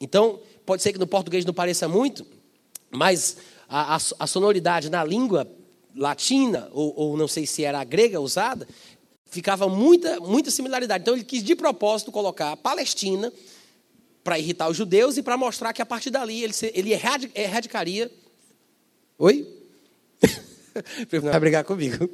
[0.00, 0.38] Então,
[0.68, 2.26] pode ser que no português não pareça muito,
[2.90, 5.50] mas a, a, a sonoridade na língua
[5.96, 8.68] latina, ou, ou, não sei se era a grega usada,
[9.24, 11.00] ficava muita, muita similaridade.
[11.00, 13.32] Então ele quis de propósito colocar a Palestina
[14.22, 16.92] para irritar os judeus e para mostrar que a partir dali ele, ele
[17.34, 18.10] erradicaria.
[19.16, 19.48] Oi?
[21.32, 22.10] Vai brigar comigo.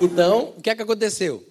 [0.00, 1.44] Então, o que é que aconteceu?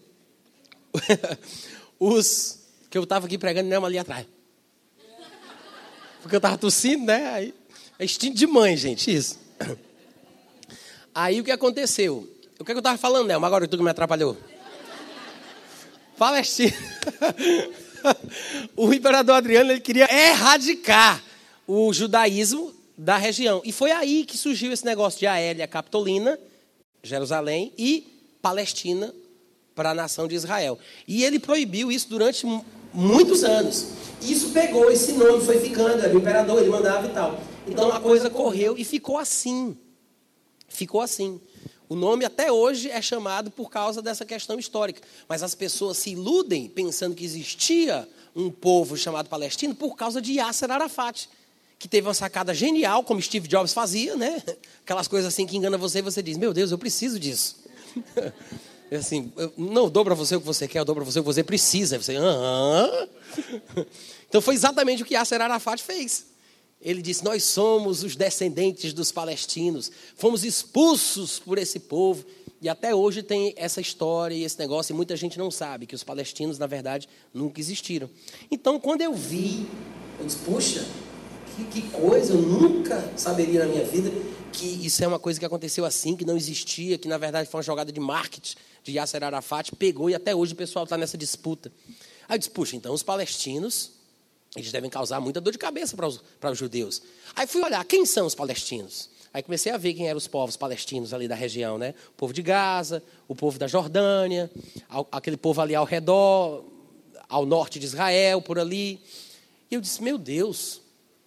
[2.00, 4.28] Os que eu estava aqui pregando mesmo ali atrás.
[6.22, 7.28] Porque eu estava tossindo, né?
[7.34, 7.54] Aí,
[7.98, 9.40] é instinto de mãe, gente, isso.
[11.16, 12.30] Aí o que aconteceu?
[12.60, 13.46] O que, é que eu estava falando, Nelma?
[13.46, 14.38] Agora tu que me atrapalhou.
[16.18, 16.74] Palestina.
[18.76, 21.24] o imperador Adriano ele queria erradicar
[21.68, 23.62] o judaísmo da região.
[23.66, 26.40] E foi aí que surgiu esse negócio de Aélia Capitolina,
[27.04, 28.13] Jerusalém, e
[28.44, 29.16] Palestina
[29.74, 30.78] para a nação de Israel.
[31.08, 32.46] E ele proibiu isso durante
[32.94, 33.88] muitos anos.
[34.22, 37.40] Isso pegou, esse nome foi ficando, era o imperador, ele mandava e tal.
[37.66, 39.78] Então a coisa correu e ficou assim.
[40.68, 41.40] Ficou assim.
[41.88, 45.02] O nome até hoje é chamado por causa dessa questão histórica.
[45.28, 50.34] Mas as pessoas se iludem pensando que existia um povo chamado palestino por causa de
[50.34, 51.30] Yasser Arafat,
[51.80, 54.44] que teve uma sacada genial, como Steve Jobs fazia, né?
[54.84, 57.63] Aquelas coisas assim que engana você e você diz: Meu Deus, eu preciso disso.
[58.92, 61.20] É assim, eu não dou para você o que você quer, eu dou para você
[61.20, 61.98] o que você precisa.
[61.98, 63.08] Você, aham.
[64.30, 66.28] Então foi exatamente o que Yasser Arafat fez.
[66.82, 72.26] Ele disse: Nós somos os descendentes dos palestinos, fomos expulsos por esse povo.
[72.62, 75.96] E até hoje tem essa história e esse negócio, e muita gente não sabe que
[75.96, 78.10] os palestinos, na verdade, nunca existiram.
[78.50, 79.68] Então, quando eu vi,
[80.20, 80.86] eu disse: Puxa,
[81.56, 84.12] que, que coisa, eu nunca saberia na minha vida
[84.52, 87.58] que isso é uma coisa que aconteceu assim, que não existia, que na verdade foi
[87.58, 91.18] uma jogada de marketing de Yasser Arafat, pegou e até hoje o pessoal está nessa
[91.18, 91.72] disputa.
[92.28, 93.92] Aí eu disse, puxa, então os palestinos,
[94.56, 97.02] eles devem causar muita dor de cabeça para os, para os judeus.
[97.36, 99.10] Aí fui olhar, quem são os palestinos?
[99.34, 101.96] Aí comecei a ver quem eram os povos palestinos ali da região, né?
[102.10, 104.50] O povo de Gaza, o povo da Jordânia,
[105.12, 106.64] aquele povo ali ao redor,
[107.28, 109.02] ao norte de Israel, por ali.
[109.72, 110.83] E eu disse, meu Deus,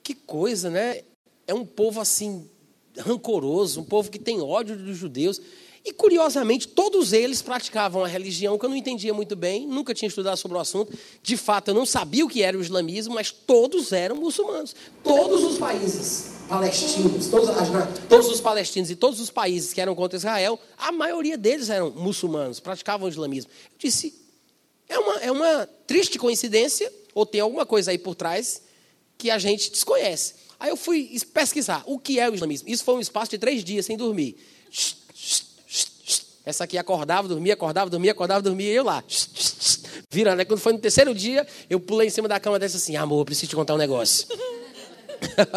[0.06, 1.00] que coisa, né?
[1.48, 2.48] É um povo assim
[2.96, 5.40] rancoroso, um povo que tem ódio dos judeus.
[5.84, 10.08] E curiosamente, todos eles praticavam a religião que eu não entendia muito bem, nunca tinha
[10.08, 10.96] estudado sobre o assunto.
[11.22, 14.76] De fato, eu não sabia o que era o islamismo, mas todos eram muçulmanos.
[15.02, 17.48] Todos os países palestinos, todos,
[18.08, 21.90] todos os palestinos e todos os países que eram contra Israel, a maioria deles eram
[21.90, 23.50] muçulmanos, praticavam o islamismo.
[23.72, 24.14] Eu disse,
[24.88, 28.65] é uma, é uma triste coincidência ou tem alguma coisa aí por trás
[29.18, 30.34] que a gente desconhece.
[30.58, 32.68] Aí eu fui pesquisar o que é o islamismo.
[32.68, 34.36] Isso foi um espaço de três dias sem dormir.
[36.44, 39.02] Essa aqui acordava, dormia, acordava, dormia, acordava, dormia, e eu lá.
[40.10, 40.38] Virando.
[40.38, 43.24] Aí quando foi no terceiro dia, eu pulei em cima da cama disse assim: amor,
[43.24, 44.28] preciso te contar um negócio.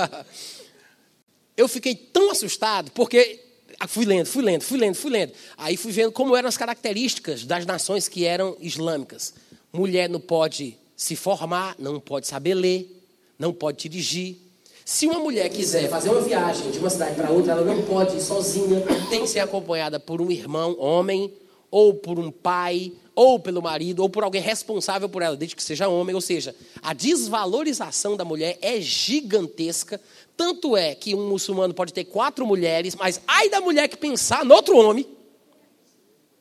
[1.56, 3.40] eu fiquei tão assustado, porque
[3.88, 5.34] fui lendo, fui lendo, fui lendo, fui lendo.
[5.58, 9.36] Aí fui vendo como eram as características das nações que eram islâmicas.
[9.72, 12.99] Mulher não pode se formar, não pode saber ler,
[13.40, 14.38] não pode dirigir.
[14.84, 18.18] Se uma mulher quiser fazer uma viagem de uma cidade para outra, ela não pode
[18.18, 21.34] ir sozinha, tem que ser acompanhada por um irmão, homem,
[21.72, 25.64] ou por um pai, ou pelo marido, ou por alguém responsável por ela, desde que
[25.64, 26.16] seja homem.
[26.16, 30.02] Ou seja, a desvalorização da mulher é gigantesca.
[30.36, 34.44] Tanto é que um muçulmano pode ter quatro mulheres, mas ai da mulher que pensar
[34.44, 35.06] no outro homem.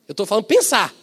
[0.07, 0.95] Eu estou falando pensar.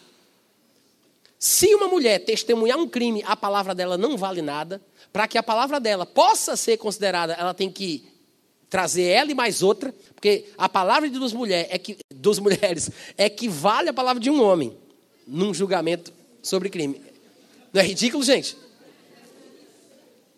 [1.39, 4.81] Se uma mulher testemunhar um crime, a palavra dela não vale nada.
[5.13, 8.07] Para que a palavra dela possa ser considerada, ela tem que
[8.69, 12.89] trazer ela e mais outra, porque a palavra de duas, mulher é que, duas mulheres
[13.93, 14.77] palavra de um homem
[15.25, 16.11] num julgamento
[16.41, 17.01] sobre crime.
[17.71, 18.57] Não é ridículo, gente?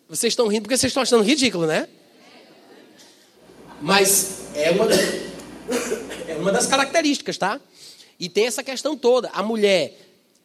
[0.08, 1.88] Vocês estão rindo porque vocês estão achando ridículo, né?
[3.80, 4.86] Mas é uma,
[6.28, 7.60] é uma das características, tá?
[8.18, 9.30] E tem essa questão toda.
[9.30, 9.96] A mulher,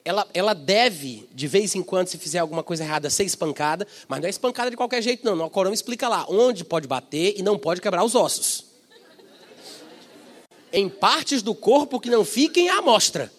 [0.05, 4.19] ela, ela deve, de vez em quando, se fizer alguma coisa errada, ser espancada, mas
[4.19, 5.43] não é espancada de qualquer jeito, não.
[5.43, 8.65] O Corão explica lá onde pode bater e não pode quebrar os ossos.
[10.71, 13.31] Em partes do corpo que não fiquem à mostra.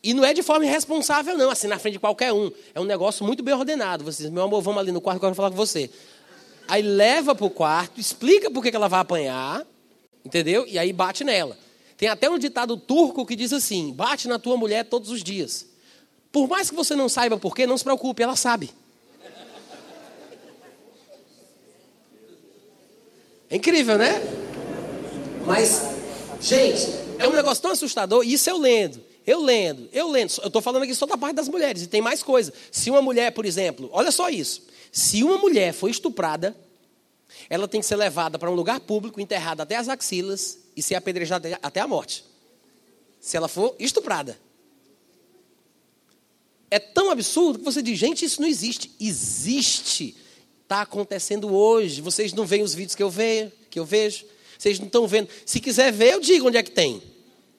[0.00, 2.52] E não é de forma irresponsável, não, assim, na frente de qualquer um.
[2.72, 4.04] É um negócio muito bem ordenado.
[4.04, 5.90] Você diz, meu amor, vamos ali no quarto que eu quero falar com você.
[6.68, 9.66] Aí leva para o quarto, explica por que ela vai apanhar,
[10.24, 10.64] entendeu?
[10.68, 11.58] E aí bate nela.
[11.98, 15.66] Tem até um ditado turco que diz assim: bate na tua mulher todos os dias.
[16.30, 18.70] Por mais que você não saiba por quê, não se preocupe, ela sabe.
[23.50, 24.12] É incrível, né?
[25.44, 25.82] Mas,
[26.40, 26.86] gente,
[27.18, 29.02] é um negócio tão assustador, e isso eu lendo.
[29.26, 30.32] Eu lendo, eu lendo.
[30.40, 32.52] Eu estou falando aqui só da parte das mulheres, e tem mais coisa.
[32.70, 34.62] Se uma mulher, por exemplo, olha só isso.
[34.92, 36.56] Se uma mulher foi estuprada,
[37.50, 40.94] ela tem que ser levada para um lugar público, enterrada até as axilas e ser
[40.94, 42.24] apedrejada até a morte.
[43.18, 44.38] Se ela for estuprada.
[46.70, 48.92] É tão absurdo que você diz, gente, isso não existe.
[49.00, 50.16] Existe.
[50.62, 52.00] Está acontecendo hoje.
[52.00, 54.24] Vocês não veem os vídeos que eu vejo, que eu vejo.
[54.56, 55.28] Vocês não estão vendo.
[55.44, 57.02] Se quiser ver, eu digo onde é que tem.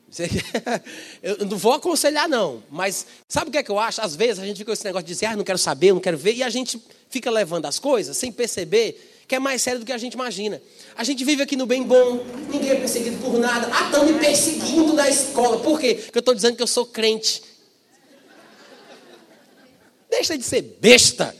[1.21, 2.63] Eu não vou aconselhar, não.
[2.71, 4.01] Mas sabe o que é que eu acho?
[4.01, 5.99] Às vezes a gente fica com esse negócio de dizer, ah, não quero saber, não
[5.99, 9.79] quero ver, e a gente fica levando as coisas sem perceber que é mais sério
[9.79, 10.59] do que a gente imagina.
[10.95, 13.69] A gente vive aqui no bem bom, ninguém é perseguido por nada.
[13.71, 15.59] Ah, estão me perseguindo na escola.
[15.59, 15.93] Por quê?
[15.93, 17.43] Porque eu estou dizendo que eu sou crente.
[20.09, 21.35] Deixa de ser besta.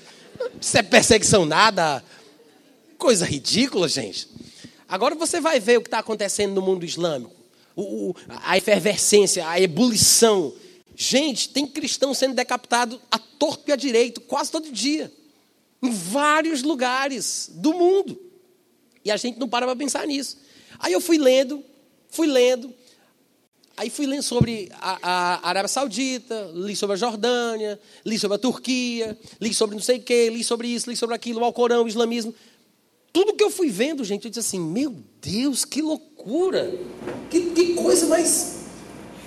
[0.62, 2.04] Isso é perseguição nada.
[2.98, 4.30] Coisa ridícula, gente.
[4.88, 7.40] Agora você vai ver o que está acontecendo no mundo islâmico
[7.76, 8.14] o,
[8.44, 10.54] a efervescência, a ebulição.
[10.96, 15.12] Gente, tem cristão sendo decapitado a torto e a direito, quase todo dia.
[15.82, 18.20] Em vários lugares do mundo.
[19.04, 20.38] E a gente não para para pensar nisso.
[20.78, 21.64] Aí eu fui lendo,
[22.10, 22.74] fui lendo.
[23.78, 28.38] Aí fui lendo sobre a, a Arábia Saudita, li sobre a Jordânia, li sobre a
[28.38, 31.86] Turquia, li sobre não sei o quê, li sobre isso, li sobre aquilo, o Alcorão,
[31.86, 32.36] o islamismo.
[33.14, 36.78] Tudo que eu fui vendo, gente, eu disse assim: meu Deus, que loucura!
[37.30, 38.66] Que, que coisa mais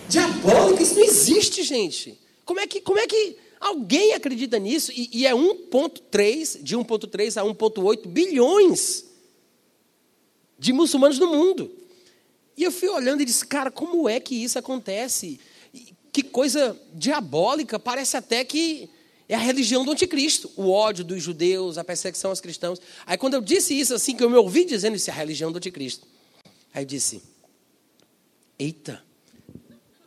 [0.07, 0.82] diabólica!
[0.82, 2.20] Isso não existe, gente.
[2.44, 4.91] Como é que, como é que alguém acredita nisso?
[4.93, 9.05] E, e é 1,3, de 1,3 a 1,8 bilhões
[10.59, 11.71] de muçulmanos no mundo.
[12.57, 15.39] E eu fui olhando e disse: cara, como é que isso acontece?
[16.13, 17.79] Que coisa diabólica!
[17.79, 18.91] Parece até que
[19.29, 22.81] é a religião do anticristo, o ódio dos judeus, a perseguição aos cristãos.
[23.07, 25.51] Aí quando eu disse isso, assim, que eu me ouvi dizendo isso, é a religião
[25.51, 26.07] do anticristo.
[26.75, 27.23] Aí eu disse,
[28.59, 29.03] eita,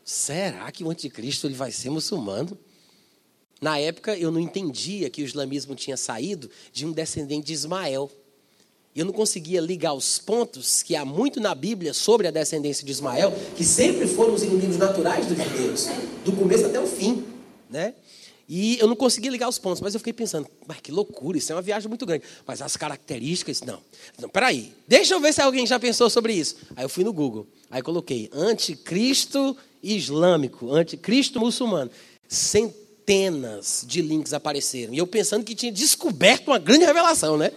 [0.03, 2.57] será que o anticristo ele vai ser muçulmano?
[3.61, 8.11] Na época eu não entendia que o islamismo tinha saído de um descendente de Ismael.
[8.95, 12.91] Eu não conseguia ligar os pontos que há muito na Bíblia sobre a descendência de
[12.91, 15.87] Ismael, que sempre foram os inimigos naturais dos judeus,
[16.23, 17.25] do começo até o fim,
[17.69, 17.93] né?
[18.47, 21.51] E eu não consegui ligar os pontos, mas eu fiquei pensando, mas que loucura, isso
[21.51, 22.23] é uma viagem muito grande.
[22.45, 23.79] Mas as características, não.
[24.19, 26.55] Não, peraí, deixa eu ver se alguém já pensou sobre isso.
[26.75, 31.89] Aí eu fui no Google, aí coloquei anticristo islâmico, anticristo muçulmano.
[32.27, 32.84] Centenas
[33.85, 34.93] de links apareceram.
[34.93, 37.51] E eu pensando que tinha descoberto uma grande revelação, né?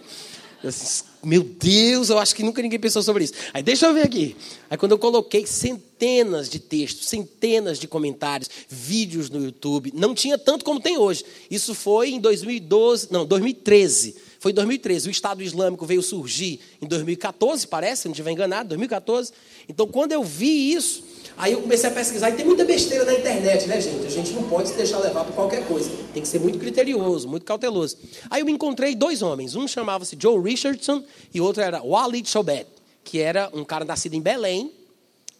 [1.23, 3.33] Meu Deus, eu acho que nunca ninguém pensou sobre isso.
[3.53, 4.35] Aí deixa eu ver aqui.
[4.69, 10.37] Aí quando eu coloquei centenas de textos, centenas de comentários, vídeos no YouTube, não tinha
[10.37, 11.25] tanto como tem hoje.
[11.49, 14.15] Isso foi em 2012, não, 2013.
[14.39, 15.07] Foi em 2013.
[15.07, 19.31] O Estado Islâmico veio surgir em 2014, parece, se não estiver enganado, 2014.
[19.67, 21.03] Então quando eu vi isso,
[21.39, 24.05] Aí eu comecei a pesquisar, e tem muita besteira na internet, né, gente?
[24.05, 25.89] A gente não pode se deixar levar por qualquer coisa.
[26.13, 27.97] Tem que ser muito criterioso, muito cauteloso.
[28.29, 29.55] Aí eu encontrei dois homens.
[29.55, 31.01] Um chamava-se Joe Richardson
[31.33, 32.67] e outro era Walid Shobat,
[33.05, 34.69] que era um cara nascido em Belém,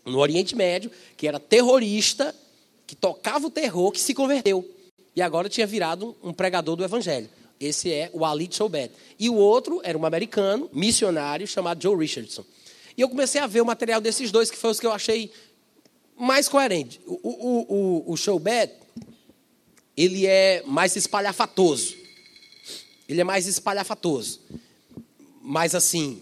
[0.06, 2.34] no Oriente Médio, que era terrorista,
[2.88, 4.66] que tocava o terror, que se converteu.
[5.14, 7.30] E agora tinha virado um pregador do evangelho.
[7.60, 8.90] Esse é o Ali Chobet.
[9.20, 12.46] E o outro era um americano, missionário, chamado Joe Richardson.
[12.98, 15.32] E eu comecei a ver o material desses dois, que foi os que eu achei
[16.20, 17.00] mais coerente.
[17.08, 17.76] O, o,
[18.10, 18.72] o, o showbad,
[19.96, 21.96] ele é mais espalhafatoso.
[23.08, 24.42] Ele é mais espalhafatoso.
[25.42, 26.22] Mas assim,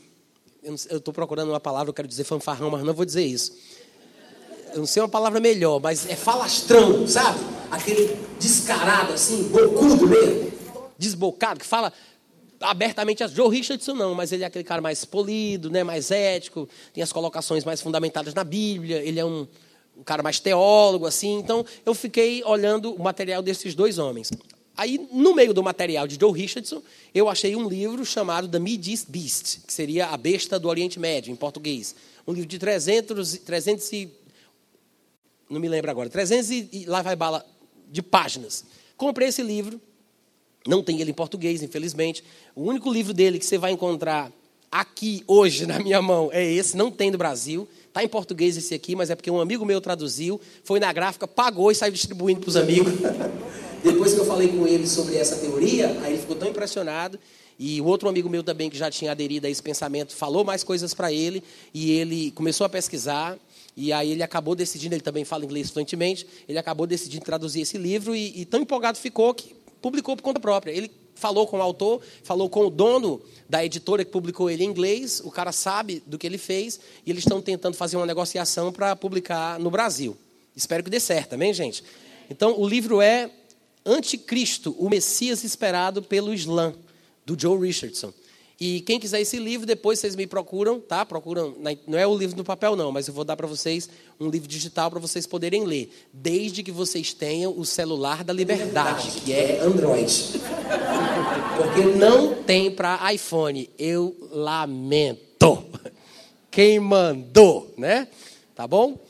[0.63, 3.57] eu estou procurando uma palavra, eu quero dizer fanfarrão, mas não vou dizer isso.
[4.73, 7.39] Eu não sei uma palavra melhor, mas é falastrão, sabe?
[7.71, 10.53] Aquele descarado, assim, bocudo mesmo.
[10.97, 11.91] Desbocado, que fala
[12.59, 17.03] abertamente Joe Richardson não, mas ele é aquele cara mais polido, né, mais ético, tem
[17.03, 19.47] as colocações mais fundamentadas na Bíblia, ele é um,
[19.97, 21.39] um cara mais teólogo, assim.
[21.39, 24.31] Então, eu fiquei olhando o material desses dois homens.
[24.75, 26.83] Aí, no meio do material de Joe Richardson,
[27.13, 31.31] eu achei um livro chamado The Mid-East Beast, que seria A Besta do Oriente Médio,
[31.31, 31.95] em português.
[32.27, 34.11] Um livro de 300, 300 e...
[35.49, 36.09] Não me lembro agora.
[36.09, 37.43] 300 e lá vai bala
[37.89, 38.65] de páginas.
[38.95, 39.81] Comprei esse livro.
[40.67, 42.23] Não tem ele em português, infelizmente.
[42.53, 44.31] O único livro dele que você vai encontrar
[44.71, 46.75] aqui, hoje, na minha mão, é esse.
[46.75, 47.67] Não tem no Brasil.
[47.97, 51.27] Está em português esse aqui, mas é porque um amigo meu traduziu, foi na gráfica,
[51.27, 52.93] pagou e saiu distribuindo para os amigos.
[53.83, 57.17] Depois que eu falei com ele sobre essa teoria, aí ele ficou tão impressionado.
[57.57, 60.63] E o outro amigo meu também, que já tinha aderido a esse pensamento, falou mais
[60.63, 61.43] coisas para ele.
[61.73, 63.35] E ele começou a pesquisar.
[63.75, 67.79] E aí ele acabou decidindo, ele também fala inglês fluentemente, ele acabou decidindo traduzir esse
[67.79, 68.15] livro.
[68.15, 70.71] E, e tão empolgado ficou que publicou por conta própria.
[70.71, 74.67] Ele falou com o autor, falou com o dono da editora que publicou ele em
[74.67, 78.71] inglês, o cara sabe do que ele fez, e eles estão tentando fazer uma negociação
[78.71, 80.17] para publicar no Brasil.
[80.55, 81.83] Espero que dê certo, também, gente?
[82.29, 83.29] Então, o livro é
[83.85, 86.73] Anticristo, o Messias esperado pelo Islã,
[87.25, 88.13] do Joe Richardson.
[88.59, 91.05] E quem quiser esse livro, depois vocês me procuram, tá?
[91.05, 91.55] Procuram,
[91.85, 93.87] não é o livro no papel não, mas eu vou dar para vocês
[94.19, 99.11] um livro digital para vocês poderem ler, desde que vocês tenham o celular da liberdade,
[99.21, 100.41] que é Android.
[101.57, 103.67] Porque não tem para iPhone.
[103.79, 105.65] Eu lamento.
[106.51, 108.07] Quem mandou, né?
[108.53, 109.03] Tá bom?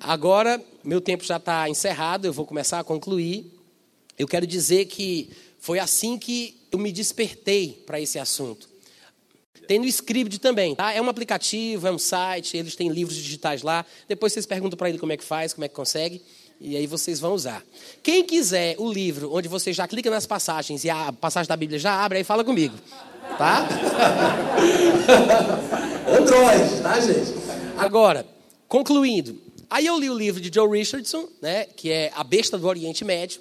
[0.00, 3.52] Agora, meu tempo já está encerrado, eu vou começar a concluir.
[4.16, 8.68] Eu quero dizer que foi assim que eu me despertei para esse assunto.
[9.66, 10.92] Tem no Scribd também, tá?
[10.92, 13.84] É um aplicativo, é um site, eles têm livros digitais lá.
[14.08, 16.22] Depois vocês perguntam para ele como é que faz, como é que consegue,
[16.60, 17.64] e aí vocês vão usar.
[18.02, 21.78] Quem quiser o livro onde você já clica nas passagens e a passagem da Bíblia
[21.78, 22.76] já abre, aí fala comigo,
[23.38, 23.66] tá?
[26.06, 27.32] Android, tá, gente?
[27.78, 28.26] Agora,
[28.68, 29.40] concluindo.
[29.70, 33.04] Aí eu li o livro de Joe Richardson, né, que é A Besta do Oriente
[33.04, 33.40] Médio.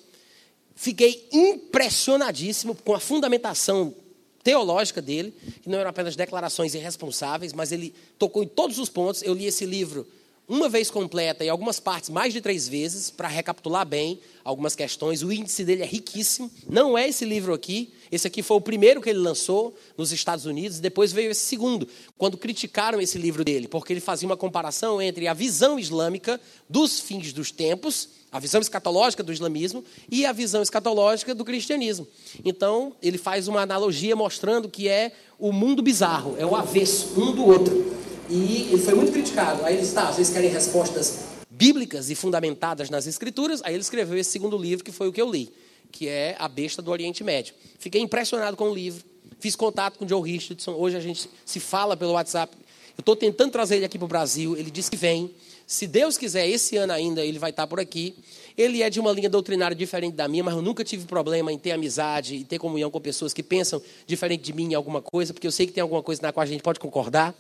[0.76, 3.94] Fiquei impressionadíssimo com a fundamentação
[4.44, 9.22] teológica dele, que não eram apenas declarações irresponsáveis, mas ele tocou em todos os pontos.
[9.24, 10.08] Eu li esse livro
[10.50, 15.22] uma vez completa e algumas partes mais de três vezes para recapitular bem algumas questões.
[15.22, 16.50] O índice dele é riquíssimo.
[16.68, 17.94] Não é esse livro aqui.
[18.12, 20.80] Esse aqui foi o primeiro que ele lançou nos Estados Unidos.
[20.80, 21.88] Depois veio esse segundo,
[22.18, 27.00] quando criticaram esse livro dele, porque ele fazia uma comparação entre a visão islâmica dos
[27.00, 32.08] fins dos tempos a visão escatológica do islamismo e a visão escatológica do cristianismo.
[32.46, 37.32] Então, ele faz uma analogia mostrando que é o mundo bizarro, é o avesso, um
[37.32, 37.98] do outro.
[38.30, 39.66] E ele foi muito criticado.
[39.66, 41.20] Aí ele está, vocês querem respostas
[41.50, 43.62] bíblicas e fundamentadas nas escrituras?
[43.64, 45.52] Aí ele escreveu esse segundo livro, que foi o que eu li,
[45.92, 47.56] que é A Besta do Oriente Médio.
[47.80, 49.04] Fiquei impressionado com o livro.
[49.40, 50.74] Fiz contato com o Joe Richardson.
[50.74, 52.56] Hoje a gente se fala pelo WhatsApp.
[52.96, 54.56] Eu estou tentando trazer ele aqui para o Brasil.
[54.56, 55.34] Ele disse que vem.
[55.66, 58.16] Se Deus quiser, esse ano ainda ele vai estar por aqui.
[58.56, 61.58] Ele é de uma linha doutrinária diferente da minha, mas eu nunca tive problema em
[61.58, 65.34] ter amizade e ter comunhão com pessoas que pensam diferente de mim em alguma coisa,
[65.34, 67.34] porque eu sei que tem alguma coisa na qual a gente pode concordar.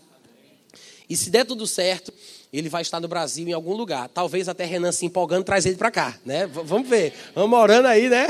[1.09, 2.13] E se der tudo certo,
[2.53, 4.07] ele vai estar no Brasil em algum lugar.
[4.09, 6.45] Talvez até Renan se empolgando traz ele para cá, né?
[6.45, 7.13] V vamos ver.
[7.33, 8.27] Vamos orando aí, né?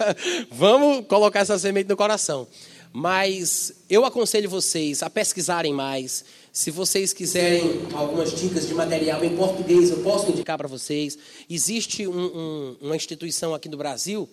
[0.50, 2.46] vamos colocar essa semente no coração.
[2.92, 9.34] Mas eu aconselho vocês a pesquisarem mais, se vocês quiserem algumas dicas de material em
[9.34, 11.18] português, eu posso indicar para vocês.
[11.48, 14.28] Existe um, um, uma instituição aqui no Brasil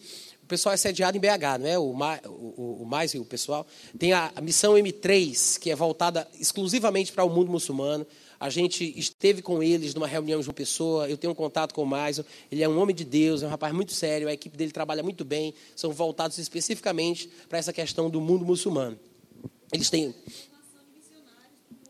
[0.50, 1.80] pessoal é sediado em BH, não é?
[1.80, 1.94] O,
[2.28, 3.66] o, o Mais e o pessoal.
[3.98, 8.06] Tem a, a missão M3, que é voltada exclusivamente para o mundo muçulmano.
[8.40, 11.84] A gente esteve com eles numa reunião de uma pessoa, eu tenho um contato com
[11.84, 12.20] o Mais,
[12.52, 15.04] ele é um homem de Deus, é um rapaz muito sério, a equipe dele trabalha
[15.04, 18.98] muito bem, são voltados especificamente para essa questão do mundo muçulmano.
[19.72, 20.16] Eles têm.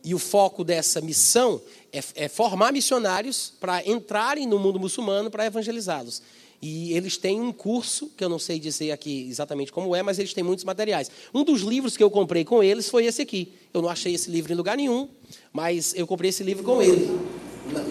[0.03, 1.61] E o foco dessa missão
[1.93, 6.21] é, é formar missionários para entrarem no mundo muçulmano para evangelizá-los.
[6.61, 10.19] E eles têm um curso, que eu não sei dizer aqui exatamente como é, mas
[10.19, 11.09] eles têm muitos materiais.
[11.33, 13.53] Um dos livros que eu comprei com eles foi esse aqui.
[13.73, 15.07] Eu não achei esse livro em lugar nenhum,
[15.53, 17.09] mas eu comprei esse livro com ele,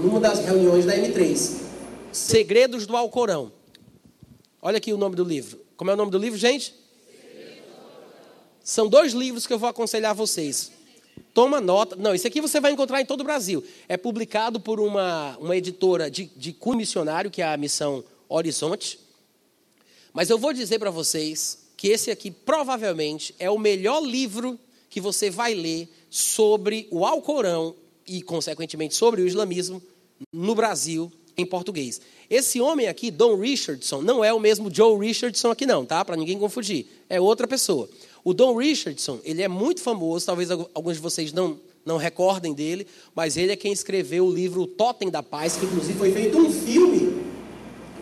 [0.03, 1.63] numa das reuniões da M3.
[2.13, 3.51] Segredos do Alcorão.
[4.61, 5.61] Olha aqui o nome do livro.
[5.77, 6.75] Como é o nome do livro, gente?
[8.63, 10.73] São dois livros que eu vou aconselhar vocês.
[11.33, 11.97] Toma nota.
[11.97, 13.65] Não, esse aqui você vai encontrar em todo o Brasil.
[13.89, 18.99] É publicado por uma, uma editora de, de cunho missionário, que é a Missão Horizonte.
[20.13, 24.59] Mas eu vou dizer para vocês que esse aqui provavelmente é o melhor livro
[24.91, 27.75] que você vai ler sobre o Alcorão
[28.07, 29.83] e, consequentemente, sobre o islamismo
[30.33, 32.01] no Brasil em português.
[32.29, 36.05] Esse homem aqui, Don Richardson, não é o mesmo Joe Richardson aqui não, tá?
[36.05, 36.87] Para ninguém confundir.
[37.09, 37.89] É outra pessoa.
[38.25, 42.87] O Don Richardson, ele é muito famoso, talvez alguns de vocês não não recordem dele,
[43.15, 46.37] mas ele é quem escreveu o livro O Totem da Paz, que inclusive foi feito
[46.37, 47.28] um filme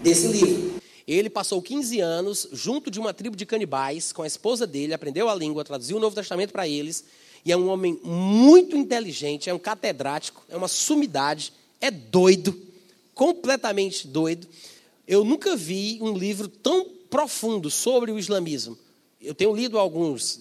[0.07, 0.81] desse livro.
[1.05, 5.29] Ele passou 15 anos junto de uma tribo de canibais com a esposa dele, aprendeu
[5.29, 7.05] a língua, traduziu o Novo Testamento para eles,
[7.45, 12.57] e é um homem muito inteligente, é um catedrático, é uma sumidade, é doido,
[13.15, 14.47] completamente doido.
[15.09, 18.79] Eu nunca vi um livro tão profundo sobre o islamismo.
[19.21, 20.41] Eu tenho lido alguns,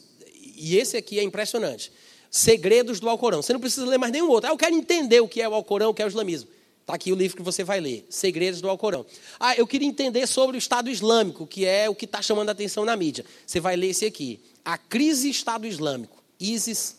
[0.56, 1.92] e esse aqui é impressionante.
[2.30, 3.42] Segredos do Alcorão.
[3.42, 4.50] Você não precisa ler mais nenhum outro.
[4.50, 6.50] Ah, eu quero entender o que é o Alcorão, o que é o islamismo.
[6.86, 9.04] Está aqui o livro que você vai ler, Segredos do Alcorão.
[9.40, 12.52] Ah, eu queria entender sobre o Estado Islâmico, que é o que está chamando a
[12.52, 13.26] atenção na mídia.
[13.44, 16.98] Você vai ler esse aqui, A Crise Estado Islâmico, ISIS.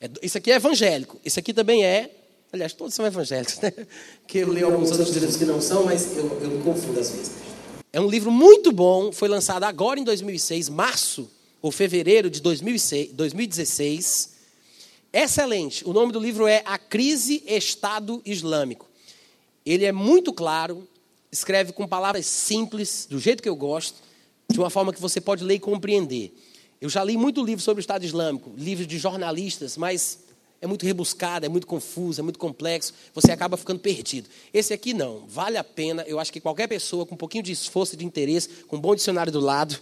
[0.00, 2.10] É, esse aqui é evangélico, esse aqui também é,
[2.52, 3.72] aliás, todos são evangélicos, né?
[4.26, 7.10] Que eu leio alguns outros livros que não são, mas eu, eu me confundo às
[7.10, 7.30] vezes.
[7.92, 11.30] É um livro muito bom, foi lançado agora em 2006, março
[11.62, 14.37] ou fevereiro de 2006, 2016
[15.12, 15.86] excelente.
[15.88, 18.88] O nome do livro é A Crise Estado Islâmico.
[19.64, 20.86] Ele é muito claro,
[21.30, 24.02] escreve com palavras simples, do jeito que eu gosto,
[24.50, 26.32] de uma forma que você pode ler e compreender.
[26.80, 30.20] Eu já li muito livro sobre o Estado Islâmico, livros de jornalistas, mas
[30.60, 34.28] é muito rebuscado, é muito confuso, é muito complexo, você acaba ficando perdido.
[34.52, 36.02] Esse aqui não, vale a pena.
[36.06, 38.80] Eu acho que qualquer pessoa com um pouquinho de esforço e de interesse, com um
[38.80, 39.78] bom dicionário do lado,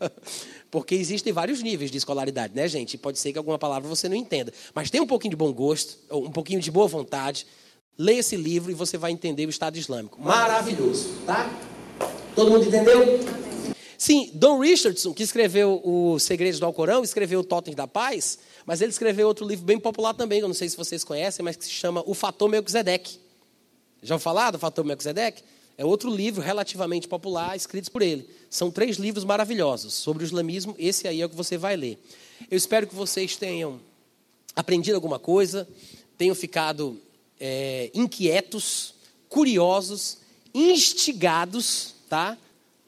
[0.70, 2.96] porque existem vários níveis de escolaridade, né, gente?
[2.96, 5.98] Pode ser que alguma palavra você não entenda, mas tem um pouquinho de bom gosto,
[6.10, 7.46] um pouquinho de boa vontade.
[7.98, 10.20] Leia esse livro e você vai entender o Estado Islâmico.
[10.22, 11.50] Maravilhoso, tá?
[12.34, 13.20] Todo mundo entendeu?
[13.98, 18.80] Sim, Don Richardson, que escreveu Os Segredos do Alcorão, escreveu o Totem da Paz, mas
[18.80, 21.66] ele escreveu outro livro bem popular também, eu não sei se vocês conhecem, mas que
[21.66, 23.18] se chama O Fator Melquisedeque.
[24.02, 25.42] Já ouviu falar do Fator Melquisedeque?
[25.80, 28.28] É outro livro relativamente popular, escrito por ele.
[28.50, 30.76] São três livros maravilhosos sobre o islamismo.
[30.78, 31.98] Esse aí é o que você vai ler.
[32.50, 33.80] Eu espero que vocês tenham
[34.54, 35.66] aprendido alguma coisa,
[36.18, 37.00] tenham ficado
[37.40, 38.92] é, inquietos,
[39.26, 40.18] curiosos,
[40.52, 42.36] instigados, tá?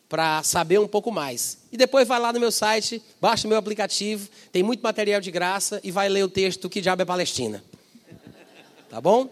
[0.07, 1.61] para saber um pouco mais.
[1.73, 5.31] E depois vai lá no meu site, baixa o meu aplicativo, tem muito material de
[5.31, 7.65] graça e vai ler o texto Que Diabo é Palestina.
[8.91, 9.31] Tá bom?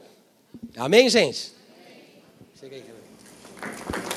[0.79, 1.53] Amém, gente?
[2.59, 3.00] Chega aí,
[3.63, 4.10] Thank you.